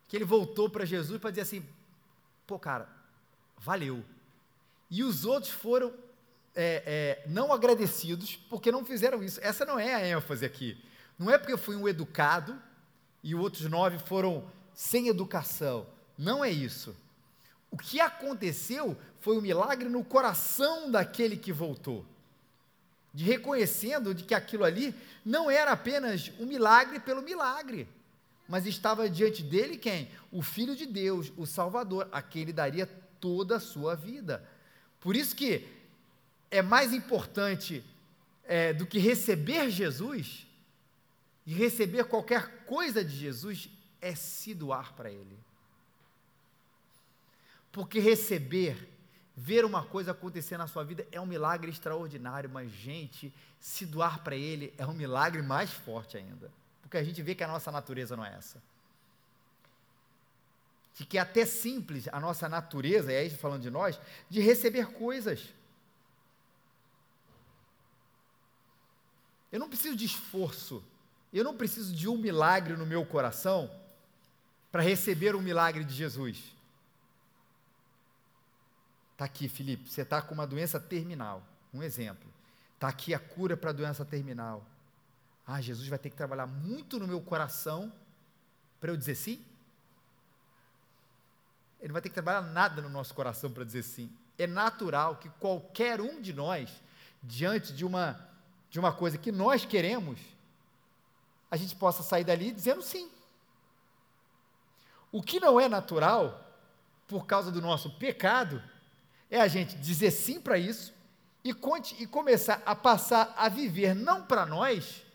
Que 0.08 0.16
ele 0.16 0.26
voltou 0.26 0.70
para 0.70 0.86
Jesus 0.86 1.20
para 1.20 1.30
dizer 1.30 1.42
assim: 1.42 1.66
pô, 2.46 2.58
cara, 2.58 2.90
valeu. 3.58 4.04
E 4.90 5.04
os 5.04 5.26
outros 5.26 5.52
foram 5.52 5.94
é, 6.56 6.84
é, 7.26 7.30
não 7.30 7.52
agradecidos 7.52 8.36
porque 8.50 8.72
não 8.72 8.86
fizeram 8.86 9.24
isso. 9.24 9.40
Essa 9.42 9.66
não 9.66 9.80
é 9.80 9.96
a 9.96 10.08
ênfase 10.08 10.46
aqui. 10.46 10.82
Não 11.20 11.32
é 11.32 11.38
porque 11.38 11.54
eu 11.54 11.58
fui 11.58 11.76
um 11.76 11.88
educado 11.88 12.60
e 13.24 13.36
outros 13.36 13.70
nove 13.70 14.00
foram 14.00 14.50
sem 14.74 15.08
educação. 15.08 15.88
Não 16.18 16.44
é 16.44 16.50
isso. 16.50 16.96
O 17.70 17.78
que 17.78 18.00
aconteceu 18.00 18.98
foi 19.20 19.38
um 19.38 19.42
milagre 19.42 19.90
no 19.90 20.04
coração 20.04 20.90
daquele 20.90 21.36
que 21.36 21.52
voltou 21.52 22.06
de 23.18 23.24
reconhecendo 23.24 24.14
de 24.14 24.24
que 24.24 24.36
aquilo 24.36 24.64
ali 24.64 24.94
não 25.26 25.50
era 25.50 25.72
apenas 25.72 26.32
um 26.40 26.46
milagre 26.46 27.00
pelo 27.00 27.24
milagre, 27.24 27.88
mas 28.48 28.66
estava 28.66 29.10
diante 29.10 29.44
dele 29.44 29.78
quem? 29.78 30.10
O 30.32 30.42
Filho 30.42 30.76
de 30.76 30.86
Deus, 30.86 31.32
o 31.36 31.46
Salvador, 31.46 32.08
a 32.12 32.22
quem 32.22 32.44
ele 32.44 32.54
daria 32.54 32.88
toda 33.20 33.58
a 33.58 33.60
sua 33.60 33.96
vida. 33.96 34.48
Por 35.00 35.16
isso 35.16 35.36
que 35.36 35.68
é 36.50 36.62
mais 36.62 36.94
importante 36.94 37.84
é, 38.44 38.74
do 38.74 38.86
que 38.86 39.00
receber 39.00 39.70
Jesus, 39.70 40.48
e 41.46 41.54
receber 41.54 42.04
qualquer 42.06 42.66
coisa 42.66 43.04
de 43.04 43.16
Jesus, 43.16 43.70
é 44.02 44.14
se 44.16 44.54
doar 44.54 44.94
para 44.94 45.10
Ele. 45.10 45.38
Porque 47.72 48.00
receber 48.00 48.90
ver 49.36 49.64
uma 49.64 49.86
coisa 49.86 50.12
acontecer 50.12 50.58
na 50.58 50.68
sua 50.68 50.84
vida 50.84 51.08
é 51.12 51.22
um 51.22 51.26
milagre 51.26 51.70
extraordinário, 51.70 52.50
mas, 52.50 52.72
gente, 52.72 53.34
se 53.60 53.86
doar 53.86 54.24
para 54.24 54.36
Ele 54.36 54.74
é 54.78 54.86
um 54.86 54.94
milagre 54.94 55.42
mais 55.42 55.72
forte 55.72 56.18
ainda. 56.18 56.52
Porque 56.88 56.98
a 56.98 57.04
gente 57.04 57.22
vê 57.22 57.36
que 57.36 57.44
a 57.44 57.48
nossa 57.50 57.70
natureza 57.70 58.16
não 58.16 58.24
é 58.24 58.34
essa. 58.34 58.64
De 60.96 61.06
que 61.06 61.18
é 61.18 61.22
até 61.22 61.46
simples 61.46 62.08
a 62.14 62.18
nossa 62.18 62.48
natureza, 62.48 63.12
e 63.12 63.18
aí 63.18 63.30
falando 63.30 63.62
de 63.62 63.70
nós, 63.70 64.00
de 64.30 64.40
receber 64.40 64.94
coisas. 64.94 65.54
Eu 69.52 69.60
não 69.60 69.68
preciso 69.68 69.98
de 69.98 70.06
esforço, 70.06 70.82
eu 71.34 71.44
não 71.44 71.58
preciso 71.58 71.94
de 71.94 72.08
um 72.08 72.18
milagre 72.18 72.78
no 72.78 72.86
meu 72.86 73.06
coração 73.06 73.70
para 74.72 74.82
receber 74.82 75.36
o 75.36 75.40
um 75.40 75.42
milagre 75.42 75.84
de 75.84 75.94
Jesus. 75.94 76.42
Está 79.12 79.26
aqui, 79.26 79.50
Felipe, 79.50 79.90
você 79.90 80.04
está 80.04 80.22
com 80.22 80.34
uma 80.34 80.48
doença 80.48 80.80
terminal. 80.80 81.44
Um 81.74 81.84
exemplo. 81.84 82.32
Está 82.76 82.88
aqui 82.88 83.14
a 83.14 83.20
cura 83.20 83.58
para 83.58 83.72
a 83.72 83.74
doença 83.74 84.06
terminal. 84.06 84.66
Ah, 85.48 85.62
Jesus 85.62 85.88
vai 85.88 85.98
ter 85.98 86.10
que 86.10 86.16
trabalhar 86.18 86.46
muito 86.46 87.00
no 87.00 87.08
meu 87.08 87.22
coração 87.22 87.94
para 88.82 88.92
eu 88.92 88.98
dizer 88.98 89.16
sim? 89.16 89.42
Ele 91.80 91.88
não 91.88 91.94
vai 91.94 92.02
ter 92.02 92.10
que 92.10 92.16
trabalhar 92.16 92.42
nada 92.42 92.82
no 92.82 92.90
nosso 92.90 93.14
coração 93.14 93.50
para 93.50 93.64
dizer 93.64 93.84
sim. 93.84 94.12
É 94.38 94.46
natural 94.46 95.16
que 95.16 95.30
qualquer 95.30 96.02
um 96.02 96.20
de 96.22 96.34
nós, 96.34 96.70
diante 97.24 97.72
de 97.72 97.86
uma, 97.86 98.20
de 98.70 98.78
uma 98.78 98.92
coisa 98.92 99.18
que 99.18 99.32
nós 99.32 99.64
queremos, 99.64 100.20
a 101.50 101.56
gente 101.56 101.76
possa 101.76 102.04
sair 102.04 102.26
dali 102.26 102.52
dizendo 102.52 102.82
sim. 102.82 103.10
O 105.12 105.24
que 105.24 105.40
não 105.40 105.60
é 105.60 105.70
natural, 105.70 106.44
por 107.08 107.26
causa 107.26 107.50
do 107.52 107.62
nosso 107.62 107.98
pecado, 107.98 108.62
é 109.32 109.40
a 109.40 109.48
gente 109.48 109.78
dizer 109.78 110.12
sim 110.12 110.42
para 110.42 110.58
isso 110.58 110.94
e, 111.42 111.54
conte, 111.54 111.96
e 112.04 112.06
começar 112.06 112.62
a 112.66 112.76
passar 112.76 113.34
a 113.38 113.48
viver 113.48 113.96
não 113.96 114.26
para 114.26 114.46
nós, 114.46 115.07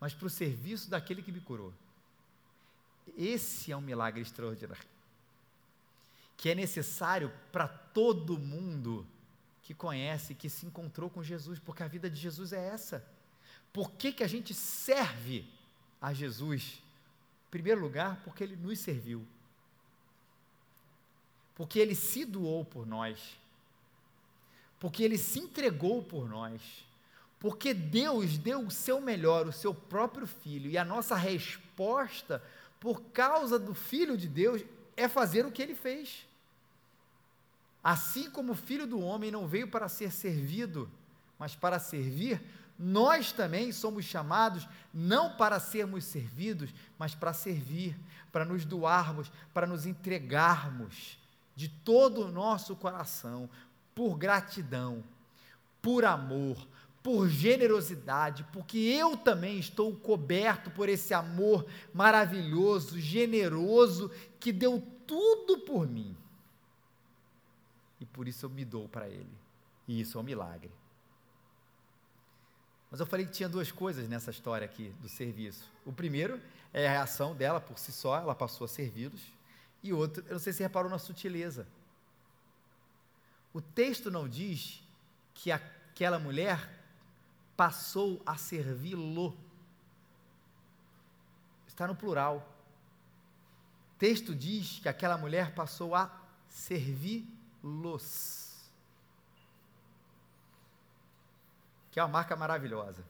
mas 0.00 0.14
para 0.14 0.26
o 0.26 0.30
serviço 0.30 0.88
daquele 0.88 1.22
que 1.22 1.30
me 1.30 1.40
curou. 1.40 1.72
Esse 3.16 3.70
é 3.70 3.76
um 3.76 3.80
milagre 3.80 4.20
extraordinário. 4.20 4.82
Que 6.36 6.50
é 6.50 6.54
necessário 6.54 7.30
para 7.52 7.68
todo 7.68 8.38
mundo 8.38 9.06
que 9.62 9.74
conhece, 9.74 10.34
que 10.34 10.48
se 10.48 10.66
encontrou 10.66 11.10
com 11.10 11.22
Jesus, 11.22 11.58
porque 11.58 11.82
a 11.82 11.88
vida 11.88 12.08
de 12.08 12.18
Jesus 12.18 12.52
é 12.52 12.68
essa. 12.68 13.06
Por 13.72 13.92
que, 13.92 14.10
que 14.12 14.24
a 14.24 14.28
gente 14.28 14.54
serve 14.54 15.46
a 16.00 16.14
Jesus? 16.14 16.82
Em 17.46 17.50
primeiro 17.50 17.80
lugar, 17.80 18.20
porque 18.24 18.42
ele 18.42 18.56
nos 18.56 18.78
serviu 18.78 19.26
porque 21.60 21.78
ele 21.78 21.94
se 21.94 22.24
doou 22.24 22.64
por 22.64 22.86
nós, 22.86 23.38
porque 24.78 25.02
ele 25.02 25.18
se 25.18 25.40
entregou 25.40 26.02
por 26.02 26.26
nós, 26.26 26.62
porque 27.40 27.72
Deus 27.72 28.36
deu 28.36 28.60
o 28.60 28.70
seu 28.70 29.00
melhor, 29.00 29.46
o 29.46 29.52
seu 29.52 29.74
próprio 29.74 30.26
filho, 30.26 30.70
e 30.70 30.76
a 30.76 30.84
nossa 30.84 31.16
resposta, 31.16 32.42
por 32.78 33.00
causa 33.04 33.58
do 33.58 33.74
filho 33.74 34.16
de 34.16 34.28
Deus, 34.28 34.62
é 34.94 35.08
fazer 35.08 35.46
o 35.46 35.50
que 35.50 35.62
ele 35.62 35.74
fez. 35.74 36.26
Assim 37.82 38.30
como 38.30 38.52
o 38.52 38.56
filho 38.56 38.86
do 38.86 39.00
homem 39.00 39.30
não 39.30 39.48
veio 39.48 39.66
para 39.66 39.88
ser 39.88 40.12
servido, 40.12 40.88
mas 41.38 41.56
para 41.56 41.78
servir, 41.78 42.42
nós 42.78 43.32
também 43.32 43.72
somos 43.72 44.04
chamados 44.04 44.68
não 44.92 45.34
para 45.36 45.58
sermos 45.58 46.04
servidos, 46.04 46.74
mas 46.98 47.14
para 47.14 47.32
servir, 47.32 47.98
para 48.30 48.44
nos 48.44 48.66
doarmos, 48.66 49.32
para 49.54 49.66
nos 49.66 49.86
entregarmos 49.86 51.18
de 51.56 51.68
todo 51.68 52.26
o 52.26 52.30
nosso 52.30 52.76
coração, 52.76 53.48
por 53.94 54.16
gratidão, 54.16 55.02
por 55.80 56.04
amor, 56.04 56.66
por 57.02 57.28
generosidade, 57.28 58.46
porque 58.52 58.78
eu 58.78 59.16
também 59.16 59.58
estou 59.58 59.94
coberto 59.96 60.70
por 60.70 60.88
esse 60.88 61.14
amor 61.14 61.66
maravilhoso, 61.94 63.00
generoso, 63.00 64.10
que 64.38 64.52
deu 64.52 64.82
tudo 65.06 65.58
por 65.60 65.88
mim. 65.88 66.16
E 68.00 68.06
por 68.06 68.28
isso 68.28 68.46
eu 68.46 68.50
me 68.50 68.64
dou 68.64 68.88
para 68.88 69.08
Ele. 69.08 69.32
E 69.88 70.00
isso 70.00 70.18
é 70.18 70.20
um 70.20 70.24
milagre. 70.24 70.70
Mas 72.90 73.00
eu 73.00 73.06
falei 73.06 73.24
que 73.24 73.32
tinha 73.32 73.48
duas 73.48 73.70
coisas 73.70 74.08
nessa 74.08 74.30
história 74.30 74.64
aqui 74.64 74.90
do 75.00 75.08
serviço. 75.08 75.70
O 75.86 75.92
primeiro 75.92 76.40
é 76.72 76.86
a 76.86 76.90
reação 76.90 77.34
dela 77.34 77.60
por 77.60 77.78
si 77.78 77.92
só, 77.92 78.16
ela 78.18 78.34
passou 78.34 78.64
a 78.64 78.68
servi-los. 78.68 79.22
E 79.82 79.92
outro, 79.92 80.24
eu 80.26 80.32
não 80.32 80.38
sei 80.38 80.52
se 80.52 80.62
reparou 80.62 80.90
na 80.90 80.98
sutileza. 80.98 81.66
O 83.54 83.60
texto 83.60 84.10
não 84.10 84.28
diz 84.28 84.82
que 85.34 85.50
aquela 85.50 86.18
mulher 86.18 86.79
passou 87.60 88.22
a 88.24 88.38
servi-lo. 88.38 89.36
Está 91.68 91.86
no 91.86 91.94
plural. 91.94 92.36
O 93.94 93.98
texto 93.98 94.34
diz 94.34 94.78
que 94.78 94.88
aquela 94.88 95.18
mulher 95.18 95.54
passou 95.54 95.94
a 95.94 96.10
servi-los. 96.48 97.28
Que 101.90 102.00
é 102.00 102.02
uma 102.02 102.08
marca 102.08 102.34
maravilhosa. 102.34 103.04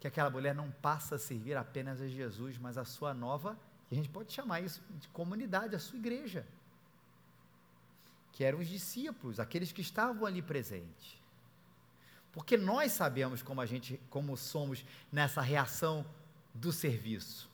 Que 0.00 0.08
aquela 0.08 0.30
mulher 0.30 0.52
não 0.52 0.68
passa 0.72 1.14
a 1.14 1.18
servir 1.18 1.56
apenas 1.56 2.00
a 2.00 2.08
Jesus, 2.08 2.58
mas 2.58 2.76
a 2.76 2.84
sua 2.84 3.14
nova, 3.14 3.56
e 3.88 3.94
a 3.94 3.96
gente 3.96 4.08
pode 4.08 4.32
chamar 4.32 4.62
isso 4.62 4.82
de 4.98 5.06
comunidade, 5.10 5.76
a 5.76 5.78
sua 5.78 5.96
igreja. 5.96 6.44
Que 8.32 8.42
eram 8.42 8.58
os 8.58 8.66
discípulos, 8.66 9.38
aqueles 9.38 9.70
que 9.70 9.80
estavam 9.80 10.26
ali 10.26 10.42
presentes. 10.42 11.24
Porque 12.36 12.58
nós 12.58 12.92
sabemos 12.92 13.42
como 13.42 13.62
a 13.62 13.66
gente, 13.66 13.98
como 14.10 14.36
somos 14.36 14.84
nessa 15.10 15.40
reação 15.40 16.04
do 16.52 16.70
serviço. 16.70 17.48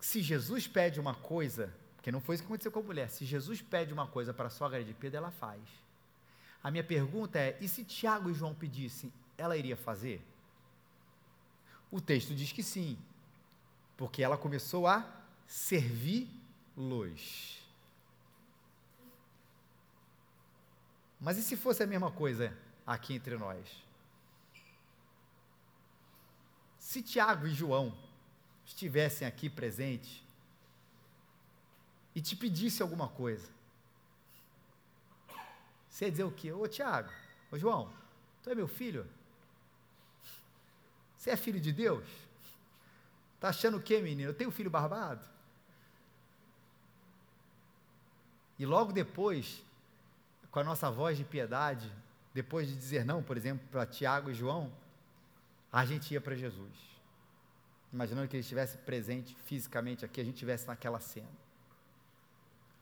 Se 0.00 0.20
Jesus 0.20 0.66
pede 0.66 0.98
uma 0.98 1.14
coisa, 1.14 1.72
porque 1.94 2.10
não 2.10 2.20
foi 2.20 2.34
isso 2.34 2.42
que 2.42 2.48
aconteceu 2.48 2.72
com 2.72 2.80
a 2.80 2.82
mulher, 2.82 3.08
se 3.08 3.24
Jesus 3.24 3.62
pede 3.62 3.92
uma 3.92 4.08
coisa 4.08 4.34
para 4.34 4.48
a 4.48 4.50
sogra 4.50 4.82
de 4.82 4.92
Pedro, 4.92 5.18
ela 5.18 5.30
faz. 5.30 5.62
A 6.60 6.72
minha 6.72 6.82
pergunta 6.82 7.38
é: 7.38 7.56
e 7.60 7.68
se 7.68 7.84
Tiago 7.84 8.28
e 8.28 8.34
João 8.34 8.52
pedissem, 8.52 9.12
ela 9.38 9.56
iria 9.56 9.76
fazer? 9.76 10.20
O 11.88 12.00
texto 12.00 12.34
diz 12.34 12.50
que 12.50 12.64
sim, 12.64 12.98
porque 13.96 14.24
ela 14.24 14.36
começou 14.36 14.88
a 14.88 15.08
servir-los. 15.46 16.30
Mas 21.20 21.36
e 21.36 21.42
se 21.42 21.56
fosse 21.56 21.82
a 21.82 21.86
mesma 21.86 22.10
coisa 22.10 22.56
aqui 22.86 23.14
entre 23.14 23.36
nós? 23.36 23.68
Se 26.78 27.02
Tiago 27.02 27.46
e 27.46 27.54
João 27.54 27.96
estivessem 28.64 29.28
aqui 29.28 29.50
presentes 29.50 30.24
e 32.14 32.22
te 32.22 32.34
pedisse 32.34 32.82
alguma 32.82 33.08
coisa, 33.08 33.48
você 35.88 36.06
ia 36.06 36.10
dizer 36.10 36.24
o 36.24 36.32
quê? 36.32 36.52
Ô 36.52 36.66
Tiago, 36.66 37.10
ô 37.52 37.58
João, 37.58 37.92
tu 38.42 38.50
é 38.50 38.54
meu 38.54 38.66
filho? 38.66 39.06
Você 41.16 41.30
é 41.30 41.36
filho 41.36 41.60
de 41.60 41.70
Deus? 41.70 42.08
Tá 43.38 43.50
achando 43.50 43.76
o 43.76 43.82
quê, 43.82 44.00
menino? 44.00 44.30
Eu 44.30 44.34
tenho 44.34 44.48
um 44.48 44.52
filho 44.52 44.70
barbado? 44.70 45.28
E 48.58 48.64
logo 48.64 48.92
depois, 48.92 49.62
com 50.50 50.58
a 50.58 50.64
nossa 50.64 50.90
voz 50.90 51.16
de 51.16 51.24
piedade, 51.24 51.90
depois 52.34 52.68
de 52.68 52.76
dizer 52.76 53.04
não, 53.04 53.22
por 53.22 53.36
exemplo, 53.36 53.66
para 53.70 53.86
Tiago 53.86 54.30
e 54.30 54.34
João, 54.34 54.72
a 55.72 55.84
gente 55.84 56.12
ia 56.12 56.20
para 56.20 56.34
Jesus. 56.34 56.90
Imaginando 57.92 58.28
que 58.28 58.36
ele 58.36 58.42
estivesse 58.42 58.78
presente 58.78 59.34
fisicamente 59.44 60.04
aqui, 60.04 60.20
a 60.20 60.24
gente 60.24 60.34
estivesse 60.34 60.66
naquela 60.66 61.00
cena. 61.00 61.28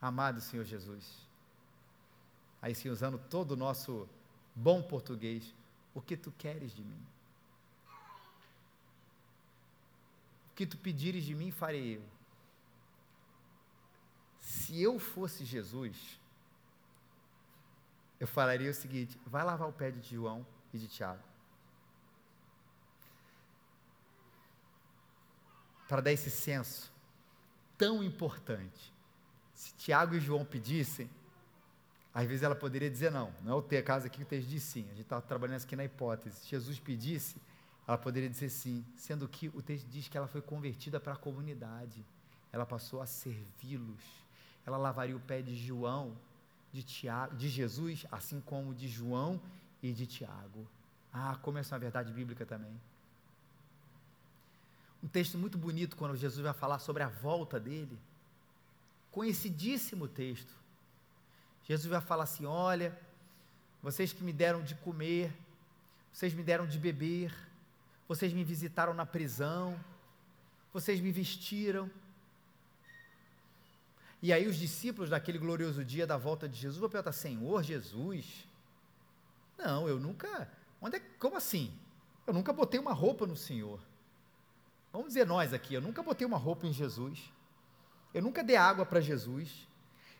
Amado 0.00 0.40
Senhor 0.40 0.64
Jesus, 0.64 1.26
aí 2.62 2.74
sim 2.74 2.88
usando 2.88 3.18
todo 3.18 3.52
o 3.52 3.56
nosso 3.56 4.08
bom 4.54 4.80
português, 4.82 5.54
o 5.94 6.00
que 6.00 6.16
tu 6.16 6.32
queres 6.38 6.72
de 6.72 6.84
mim? 6.84 7.06
O 10.52 10.54
que 10.54 10.66
tu 10.66 10.76
pedires 10.76 11.24
de 11.24 11.34
mim, 11.34 11.50
farei 11.50 11.96
eu. 11.96 12.02
Se 14.40 14.80
eu 14.80 14.98
fosse 14.98 15.44
Jesus, 15.44 16.20
eu 18.20 18.26
falaria 18.26 18.70
o 18.70 18.74
seguinte: 18.74 19.18
vai 19.26 19.44
lavar 19.44 19.68
o 19.68 19.72
pé 19.72 19.90
de 19.90 20.14
João 20.14 20.46
e 20.72 20.78
de 20.78 20.88
Tiago. 20.88 21.22
Para 25.88 26.02
dar 26.02 26.12
esse 26.12 26.30
senso 26.30 26.92
tão 27.78 28.02
importante. 28.02 28.92
Se 29.54 29.72
Tiago 29.74 30.14
e 30.14 30.20
João 30.20 30.44
pedissem, 30.44 31.08
às 32.12 32.26
vezes 32.26 32.42
ela 32.42 32.54
poderia 32.54 32.90
dizer 32.90 33.10
não, 33.10 33.32
não 33.42 33.52
é 33.52 33.54
o 33.54 33.62
ter 33.62 33.82
caso 33.82 34.06
aqui 34.06 34.18
que 34.18 34.22
o 34.24 34.26
texto 34.26 34.48
diz 34.48 34.62
sim, 34.62 34.84
a 34.86 34.94
gente 34.94 35.02
está 35.02 35.20
trabalhando 35.20 35.62
aqui 35.62 35.76
na 35.76 35.84
hipótese. 35.84 36.40
Se 36.40 36.48
Jesus 36.48 36.78
pedisse, 36.78 37.36
ela 37.86 37.96
poderia 37.96 38.28
dizer 38.28 38.50
sim, 38.50 38.84
sendo 38.96 39.28
que 39.28 39.48
o 39.48 39.62
texto 39.62 39.86
diz 39.86 40.08
que 40.08 40.16
ela 40.16 40.26
foi 40.26 40.42
convertida 40.42 41.00
para 41.00 41.14
a 41.14 41.16
comunidade, 41.16 42.04
ela 42.52 42.66
passou 42.66 43.00
a 43.00 43.06
servi-los, 43.06 44.02
ela 44.66 44.76
lavaria 44.76 45.16
o 45.16 45.20
pé 45.20 45.40
de 45.40 45.54
João, 45.56 46.16
de, 46.78 46.84
Tiago, 46.84 47.34
de 47.34 47.48
Jesus, 47.48 48.06
assim 48.10 48.40
como 48.40 48.72
de 48.72 48.86
João 48.86 49.40
e 49.82 49.92
de 49.92 50.06
Tiago. 50.06 50.66
Ah, 51.12 51.36
como 51.42 51.58
essa 51.58 51.74
é 51.74 51.76
uma 51.76 51.80
verdade 51.80 52.12
bíblica 52.12 52.46
também. 52.46 52.80
Um 55.02 55.08
texto 55.08 55.36
muito 55.36 55.58
bonito 55.58 55.96
quando 55.96 56.16
Jesus 56.16 56.40
vai 56.40 56.52
falar 56.52 56.78
sobre 56.78 57.02
a 57.02 57.08
volta 57.08 57.58
dele. 57.58 57.98
Conhecidíssimo 59.10 60.06
texto. 60.06 60.52
Jesus 61.64 61.86
vai 61.88 62.00
falar 62.00 62.24
assim: 62.24 62.46
olha, 62.46 62.96
vocês 63.82 64.12
que 64.12 64.22
me 64.22 64.32
deram 64.32 64.62
de 64.62 64.76
comer, 64.76 65.32
vocês 66.12 66.32
me 66.32 66.44
deram 66.44 66.66
de 66.66 66.78
beber, 66.78 67.34
vocês 68.06 68.32
me 68.32 68.44
visitaram 68.44 68.94
na 68.94 69.04
prisão, 69.04 69.78
vocês 70.72 71.00
me 71.00 71.10
vestiram. 71.10 71.90
E 74.20 74.32
aí 74.32 74.46
os 74.46 74.56
discípulos 74.56 75.10
daquele 75.10 75.38
glorioso 75.38 75.84
dia 75.84 76.06
da 76.06 76.16
volta 76.16 76.48
de 76.48 76.58
Jesus 76.58 76.78
vão 76.78 76.88
perguntar: 76.88 77.12
Senhor 77.12 77.62
Jesus? 77.62 78.46
Não, 79.56 79.88
eu 79.88 79.98
nunca. 79.98 80.50
Onde 80.80 80.96
é, 80.96 81.00
como 81.18 81.36
assim? 81.36 81.72
Eu 82.26 82.34
nunca 82.34 82.52
botei 82.52 82.78
uma 82.78 82.92
roupa 82.92 83.26
no 83.26 83.36
Senhor. 83.36 83.80
Vamos 84.92 85.08
dizer 85.08 85.26
nós 85.26 85.52
aqui, 85.52 85.74
eu 85.74 85.80
nunca 85.80 86.02
botei 86.02 86.26
uma 86.26 86.38
roupa 86.38 86.66
em 86.66 86.72
Jesus. 86.72 87.32
Eu 88.12 88.22
nunca 88.22 88.42
dei 88.42 88.56
água 88.56 88.86
para 88.86 89.00
Jesus 89.00 89.68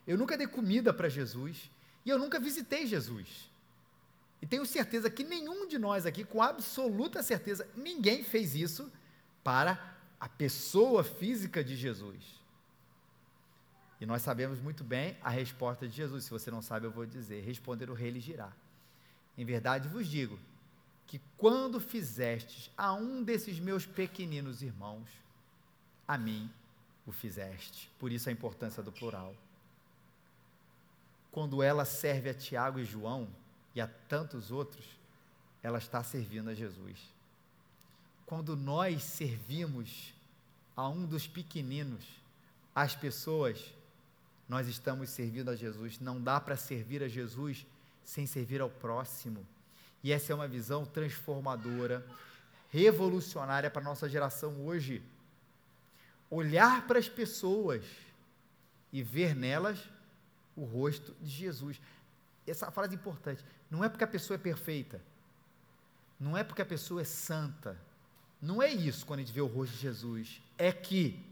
eu 0.08 0.16
nunca 0.16 0.38
dei 0.38 0.46
comida 0.46 0.90
para 0.94 1.06
Jesus 1.06 1.70
e 2.02 2.08
eu 2.08 2.18
nunca 2.18 2.40
visitei 2.40 2.86
Jesus. 2.86 3.50
E 4.40 4.46
tenho 4.46 4.64
certeza 4.64 5.10
que 5.10 5.22
nenhum 5.22 5.68
de 5.68 5.76
nós 5.78 6.06
aqui, 6.06 6.24
com 6.24 6.40
absoluta 6.40 7.22
certeza, 7.22 7.68
ninguém 7.76 8.24
fez 8.24 8.54
isso 8.54 8.90
para 9.44 9.98
a 10.18 10.26
pessoa 10.26 11.04
física 11.04 11.62
de 11.62 11.76
Jesus. 11.76 12.40
E 14.00 14.06
nós 14.06 14.22
sabemos 14.22 14.60
muito 14.60 14.84
bem 14.84 15.16
a 15.22 15.30
resposta 15.30 15.88
de 15.88 15.94
Jesus. 15.94 16.24
Se 16.24 16.30
você 16.30 16.50
não 16.50 16.62
sabe, 16.62 16.86
eu 16.86 16.90
vou 16.90 17.06
dizer: 17.06 17.44
responder 17.44 17.90
o 17.90 17.94
rei 17.94 18.10
lhe 18.10 18.20
dirá. 18.20 18.52
Em 19.36 19.44
verdade 19.44 19.88
vos 19.88 20.06
digo 20.06 20.38
que 21.06 21.20
quando 21.36 21.80
fizestes 21.80 22.70
a 22.76 22.92
um 22.92 23.22
desses 23.22 23.58
meus 23.58 23.86
pequeninos 23.86 24.62
irmãos, 24.62 25.08
a 26.06 26.18
mim 26.18 26.50
o 27.06 27.12
fizeste. 27.12 27.90
Por 27.98 28.12
isso 28.12 28.28
a 28.28 28.32
importância 28.32 28.82
do 28.82 28.92
plural 28.92 29.34
quando 31.38 31.62
ela 31.62 31.84
serve 31.84 32.30
a 32.30 32.34
Tiago 32.34 32.80
e 32.80 32.84
João 32.84 33.28
e 33.72 33.80
a 33.80 33.86
tantos 33.86 34.50
outros, 34.50 34.84
ela 35.62 35.78
está 35.78 36.02
servindo 36.02 36.50
a 36.50 36.54
Jesus. 36.54 36.98
Quando 38.26 38.56
nós 38.56 39.02
servimos 39.04 40.12
a 40.76 40.88
um 40.88 41.06
dos 41.06 41.28
pequeninos, 41.28 42.04
as 42.74 42.96
pessoas, 42.96 43.72
nós 44.48 44.66
estamos 44.66 45.10
servindo 45.10 45.50
a 45.50 45.56
Jesus. 45.56 46.00
Não 46.00 46.20
dá 46.20 46.40
para 46.40 46.56
servir 46.56 47.02
a 47.02 47.08
Jesus 47.08 47.66
sem 48.04 48.26
servir 48.26 48.60
ao 48.60 48.70
próximo. 48.70 49.46
E 50.02 50.12
essa 50.12 50.32
é 50.32 50.34
uma 50.34 50.48
visão 50.48 50.86
transformadora, 50.86 52.06
revolucionária 52.70 53.70
para 53.70 53.82
a 53.82 53.84
nossa 53.84 54.08
geração 54.08 54.64
hoje. 54.64 55.02
Olhar 56.30 56.86
para 56.86 56.98
as 56.98 57.08
pessoas 57.08 57.84
e 58.92 59.02
ver 59.02 59.34
nelas 59.34 59.78
o 60.56 60.64
rosto 60.64 61.14
de 61.20 61.28
Jesus. 61.28 61.80
Essa 62.46 62.70
frase 62.70 62.94
é 62.94 62.98
importante. 62.98 63.44
Não 63.70 63.84
é 63.84 63.88
porque 63.88 64.04
a 64.04 64.08
pessoa 64.08 64.36
é 64.36 64.38
perfeita. 64.38 65.00
Não 66.18 66.36
é 66.36 66.42
porque 66.42 66.62
a 66.62 66.66
pessoa 66.66 67.02
é 67.02 67.04
santa. 67.04 67.78
Não 68.40 68.62
é 68.62 68.72
isso 68.72 69.04
quando 69.04 69.20
a 69.20 69.22
gente 69.22 69.34
vê 69.34 69.40
o 69.40 69.46
rosto 69.46 69.74
de 69.74 69.80
Jesus. 69.80 70.40
É 70.56 70.72
que, 70.72 71.22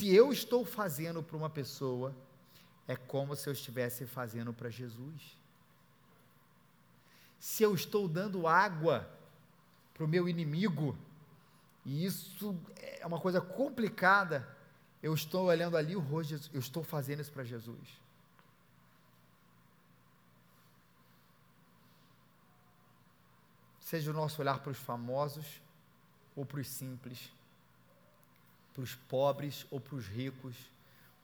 se 0.00 0.08
eu 0.08 0.32
estou 0.32 0.64
fazendo 0.64 1.22
para 1.22 1.36
uma 1.36 1.50
pessoa, 1.50 2.16
é 2.88 2.96
como 2.96 3.36
se 3.36 3.46
eu 3.46 3.52
estivesse 3.52 4.06
fazendo 4.06 4.50
para 4.50 4.70
Jesus. 4.70 5.36
Se 7.38 7.62
eu 7.62 7.74
estou 7.74 8.08
dando 8.08 8.46
água 8.46 9.06
para 9.92 10.02
o 10.02 10.08
meu 10.08 10.26
inimigo, 10.26 10.96
e 11.84 12.02
isso 12.06 12.58
é 12.76 13.06
uma 13.06 13.20
coisa 13.20 13.42
complicada, 13.42 14.48
eu 15.02 15.12
estou 15.12 15.48
olhando 15.48 15.76
ali 15.76 15.94
o 15.94 16.00
rosto 16.00 16.48
eu 16.50 16.60
estou 16.60 16.82
fazendo 16.82 17.20
isso 17.20 17.32
para 17.32 17.44
Jesus. 17.44 18.00
seja 23.82 24.12
o 24.12 24.14
nosso 24.14 24.40
olhar 24.40 24.60
para 24.60 24.70
os 24.70 24.78
famosos 24.78 25.60
ou 26.36 26.46
para 26.46 26.60
os 26.60 26.68
simples, 26.68 27.32
para 28.80 28.84
os 28.84 28.94
pobres 28.94 29.66
ou 29.70 29.78
para 29.78 29.94
os 29.94 30.06
ricos, 30.06 30.56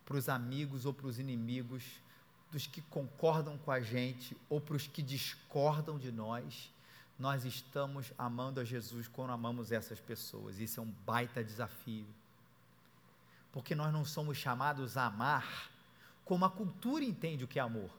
para 0.04 0.16
os 0.16 0.28
amigos 0.28 0.84
ou 0.84 0.92
para 0.92 1.07
os 1.07 1.18
inimigos, 1.18 1.82
dos 2.52 2.66
que 2.66 2.82
concordam 2.82 3.57
com 3.59 3.70
a 3.70 3.80
gente 3.80 4.36
ou 4.48 4.61
para 4.61 4.76
os 4.76 4.86
que 4.86 5.02
discordam 5.02 5.98
de 5.98 6.12
nós, 6.12 6.70
nós 7.18 7.44
estamos 7.44 8.12
amando 8.18 8.61
a 8.61 8.64
Jesus 8.64 9.09
quando 9.09 9.32
amamos 9.32 9.72
essas 9.72 9.98
pessoas. 9.98 10.59
Isso 10.59 10.80
é 10.80 10.82
um 10.82 10.92
baita 11.07 11.42
desafio. 11.42 12.07
Porque 13.52 13.74
nós 13.74 13.90
não 13.90 14.04
somos 14.04 14.36
chamados 14.36 14.98
a 14.98 15.07
amar 15.07 15.70
como 16.24 16.44
a 16.44 16.50
cultura 16.50 17.04
entende 17.04 17.44
o 17.44 17.48
que 17.48 17.59
é 17.59 17.62
amor. 17.62 17.90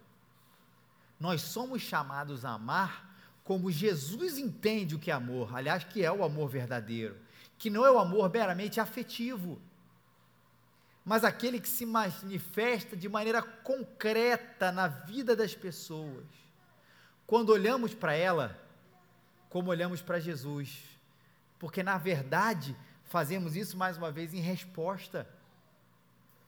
Nós 1.19 1.41
somos 1.41 1.81
chamados 1.81 2.45
a 2.45 2.51
amar 2.51 3.17
como 3.43 3.71
Jesus 3.71 4.37
entende 4.37 4.93
o 4.93 4.99
que 4.99 5.09
é 5.09 5.13
amor, 5.13 5.55
aliás, 5.55 5.83
que 5.83 6.03
é 6.03 6.11
o 6.11 6.23
amor 6.23 6.47
verdadeiro, 6.47 7.17
que 7.57 7.69
não 7.69 7.85
é 7.85 7.91
o 7.91 7.97
amor 7.97 8.29
meramente 8.29 8.79
afetivo, 8.79 9.59
mas 11.03 11.23
aquele 11.23 11.59
que 11.59 11.69
se 11.69 11.85
manifesta 11.85 12.95
de 12.95 13.07
maneira 13.07 13.41
concreta 13.41 14.71
na 14.71 14.87
vida 14.87 15.35
das 15.35 15.55
pessoas. 15.55 16.25
Quando 17.25 17.49
olhamos 17.49 17.93
para 17.93 18.13
ela, 18.13 18.61
como 19.49 19.69
olhamos 19.69 20.01
para 20.01 20.19
Jesus, 20.19 20.83
porque 21.57 21.81
na 21.81 21.97
verdade 21.97 22.75
fazemos 23.05 23.55
isso 23.55 23.77
mais 23.77 23.97
uma 23.97 24.11
vez 24.11 24.33
em 24.33 24.41
resposta. 24.41 25.27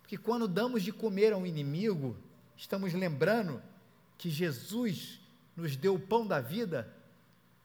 Porque 0.02 0.18
quando 0.18 0.48
damos 0.48 0.84
de 0.84 0.92
comer 0.92 1.34
a 1.34 1.38
um 1.38 1.46
inimigo, 1.46 2.18
estamos 2.56 2.94
lembrando 2.94 3.62
que 4.18 4.30
Jesus 4.30 5.22
nos 5.56 5.76
deu 5.76 5.96
o 5.96 6.00
pão 6.00 6.28
da 6.28 6.42
vida 6.42 6.94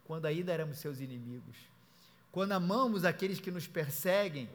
quando 0.05 0.26
ainda 0.26 0.53
éramos 0.53 0.78
seus 0.78 1.01
inimigos. 1.01 1.74
Quando 2.35 2.51
amamos 2.51 3.05
aqueles 3.05 3.39
que 3.39 3.53
nos 3.53 3.68
perseguem, 3.68 4.51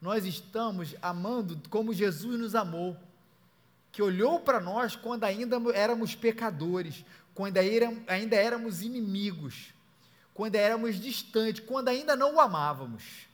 nós 0.00 0.24
estamos 0.24 0.94
amando 1.02 1.60
como 1.68 1.92
Jesus 1.92 2.38
nos 2.38 2.54
amou, 2.54 2.96
que 3.90 4.00
olhou 4.00 4.38
para 4.38 4.60
nós 4.60 4.94
quando 4.94 5.24
ainda 5.24 5.56
éramos 5.74 6.14
pecadores, 6.14 7.04
quando 7.34 7.56
ainda 7.56 8.36
éramos 8.36 8.80
inimigos, 8.80 9.74
quando 10.32 10.54
éramos 10.54 11.00
distantes, 11.00 11.60
quando 11.66 11.88
ainda 11.88 12.14
não 12.14 12.36
o 12.36 12.40
amávamos. 12.40 13.26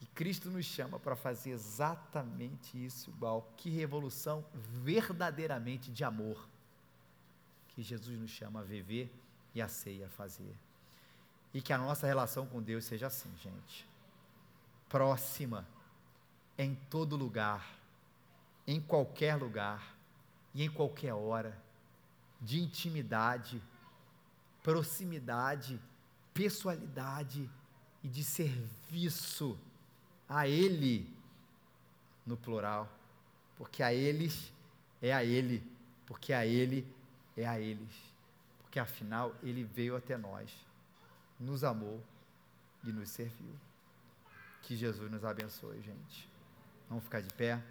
E 0.00 0.06
Cristo 0.14 0.48
nos 0.48 0.66
chama 0.66 1.00
para 1.00 1.16
fazer 1.16 1.50
exatamente 1.50 2.76
isso 2.76 3.10
igual. 3.10 3.52
Que 3.56 3.70
revolução 3.70 4.44
verdadeiramente 4.84 5.90
de 5.90 6.04
amor 6.04 6.48
que 7.70 7.82
Jesus 7.82 8.16
nos 8.16 8.30
chama 8.30 8.60
a 8.60 8.62
viver 8.62 9.12
e 9.52 9.60
a 9.60 9.66
ceia 9.66 10.06
a 10.06 10.10
fazer. 10.10 10.54
E 11.54 11.62
que 11.62 11.72
a 11.72 11.78
nossa 11.78 12.06
relação 12.06 12.46
com 12.46 12.60
Deus 12.60 12.84
seja 12.84 13.06
assim, 13.06 13.30
gente. 13.38 13.88
Próxima, 14.88 15.66
em 16.58 16.74
todo 16.74 17.16
lugar, 17.16 17.64
em 18.66 18.80
qualquer 18.80 19.36
lugar 19.36 19.94
e 20.52 20.64
em 20.64 20.70
qualquer 20.70 21.14
hora, 21.14 21.56
de 22.40 22.60
intimidade, 22.60 23.62
proximidade, 24.62 25.80
pessoalidade 26.32 27.48
e 28.02 28.08
de 28.08 28.24
serviço 28.24 29.58
a 30.28 30.48
Ele, 30.48 31.08
no 32.26 32.36
plural, 32.36 32.88
porque 33.56 33.82
a 33.82 33.92
eles 33.92 34.52
é 35.00 35.12
a 35.12 35.24
Ele, 35.24 35.62
porque 36.06 36.32
a 36.32 36.44
Ele 36.46 36.86
é 37.36 37.46
a 37.46 37.60
eles, 37.60 37.94
porque 38.62 38.78
afinal 38.78 39.34
Ele 39.42 39.64
veio 39.64 39.96
até 39.96 40.16
nós, 40.16 40.50
nos 41.38 41.64
amou 41.64 42.02
e 42.82 42.92
nos 42.92 43.10
serviu. 43.10 43.54
Que 44.62 44.76
Jesus 44.76 45.10
nos 45.10 45.24
abençoe, 45.24 45.80
gente. 45.82 46.28
Vamos 46.88 47.04
ficar 47.04 47.20
de 47.20 47.32
pé. 47.34 47.62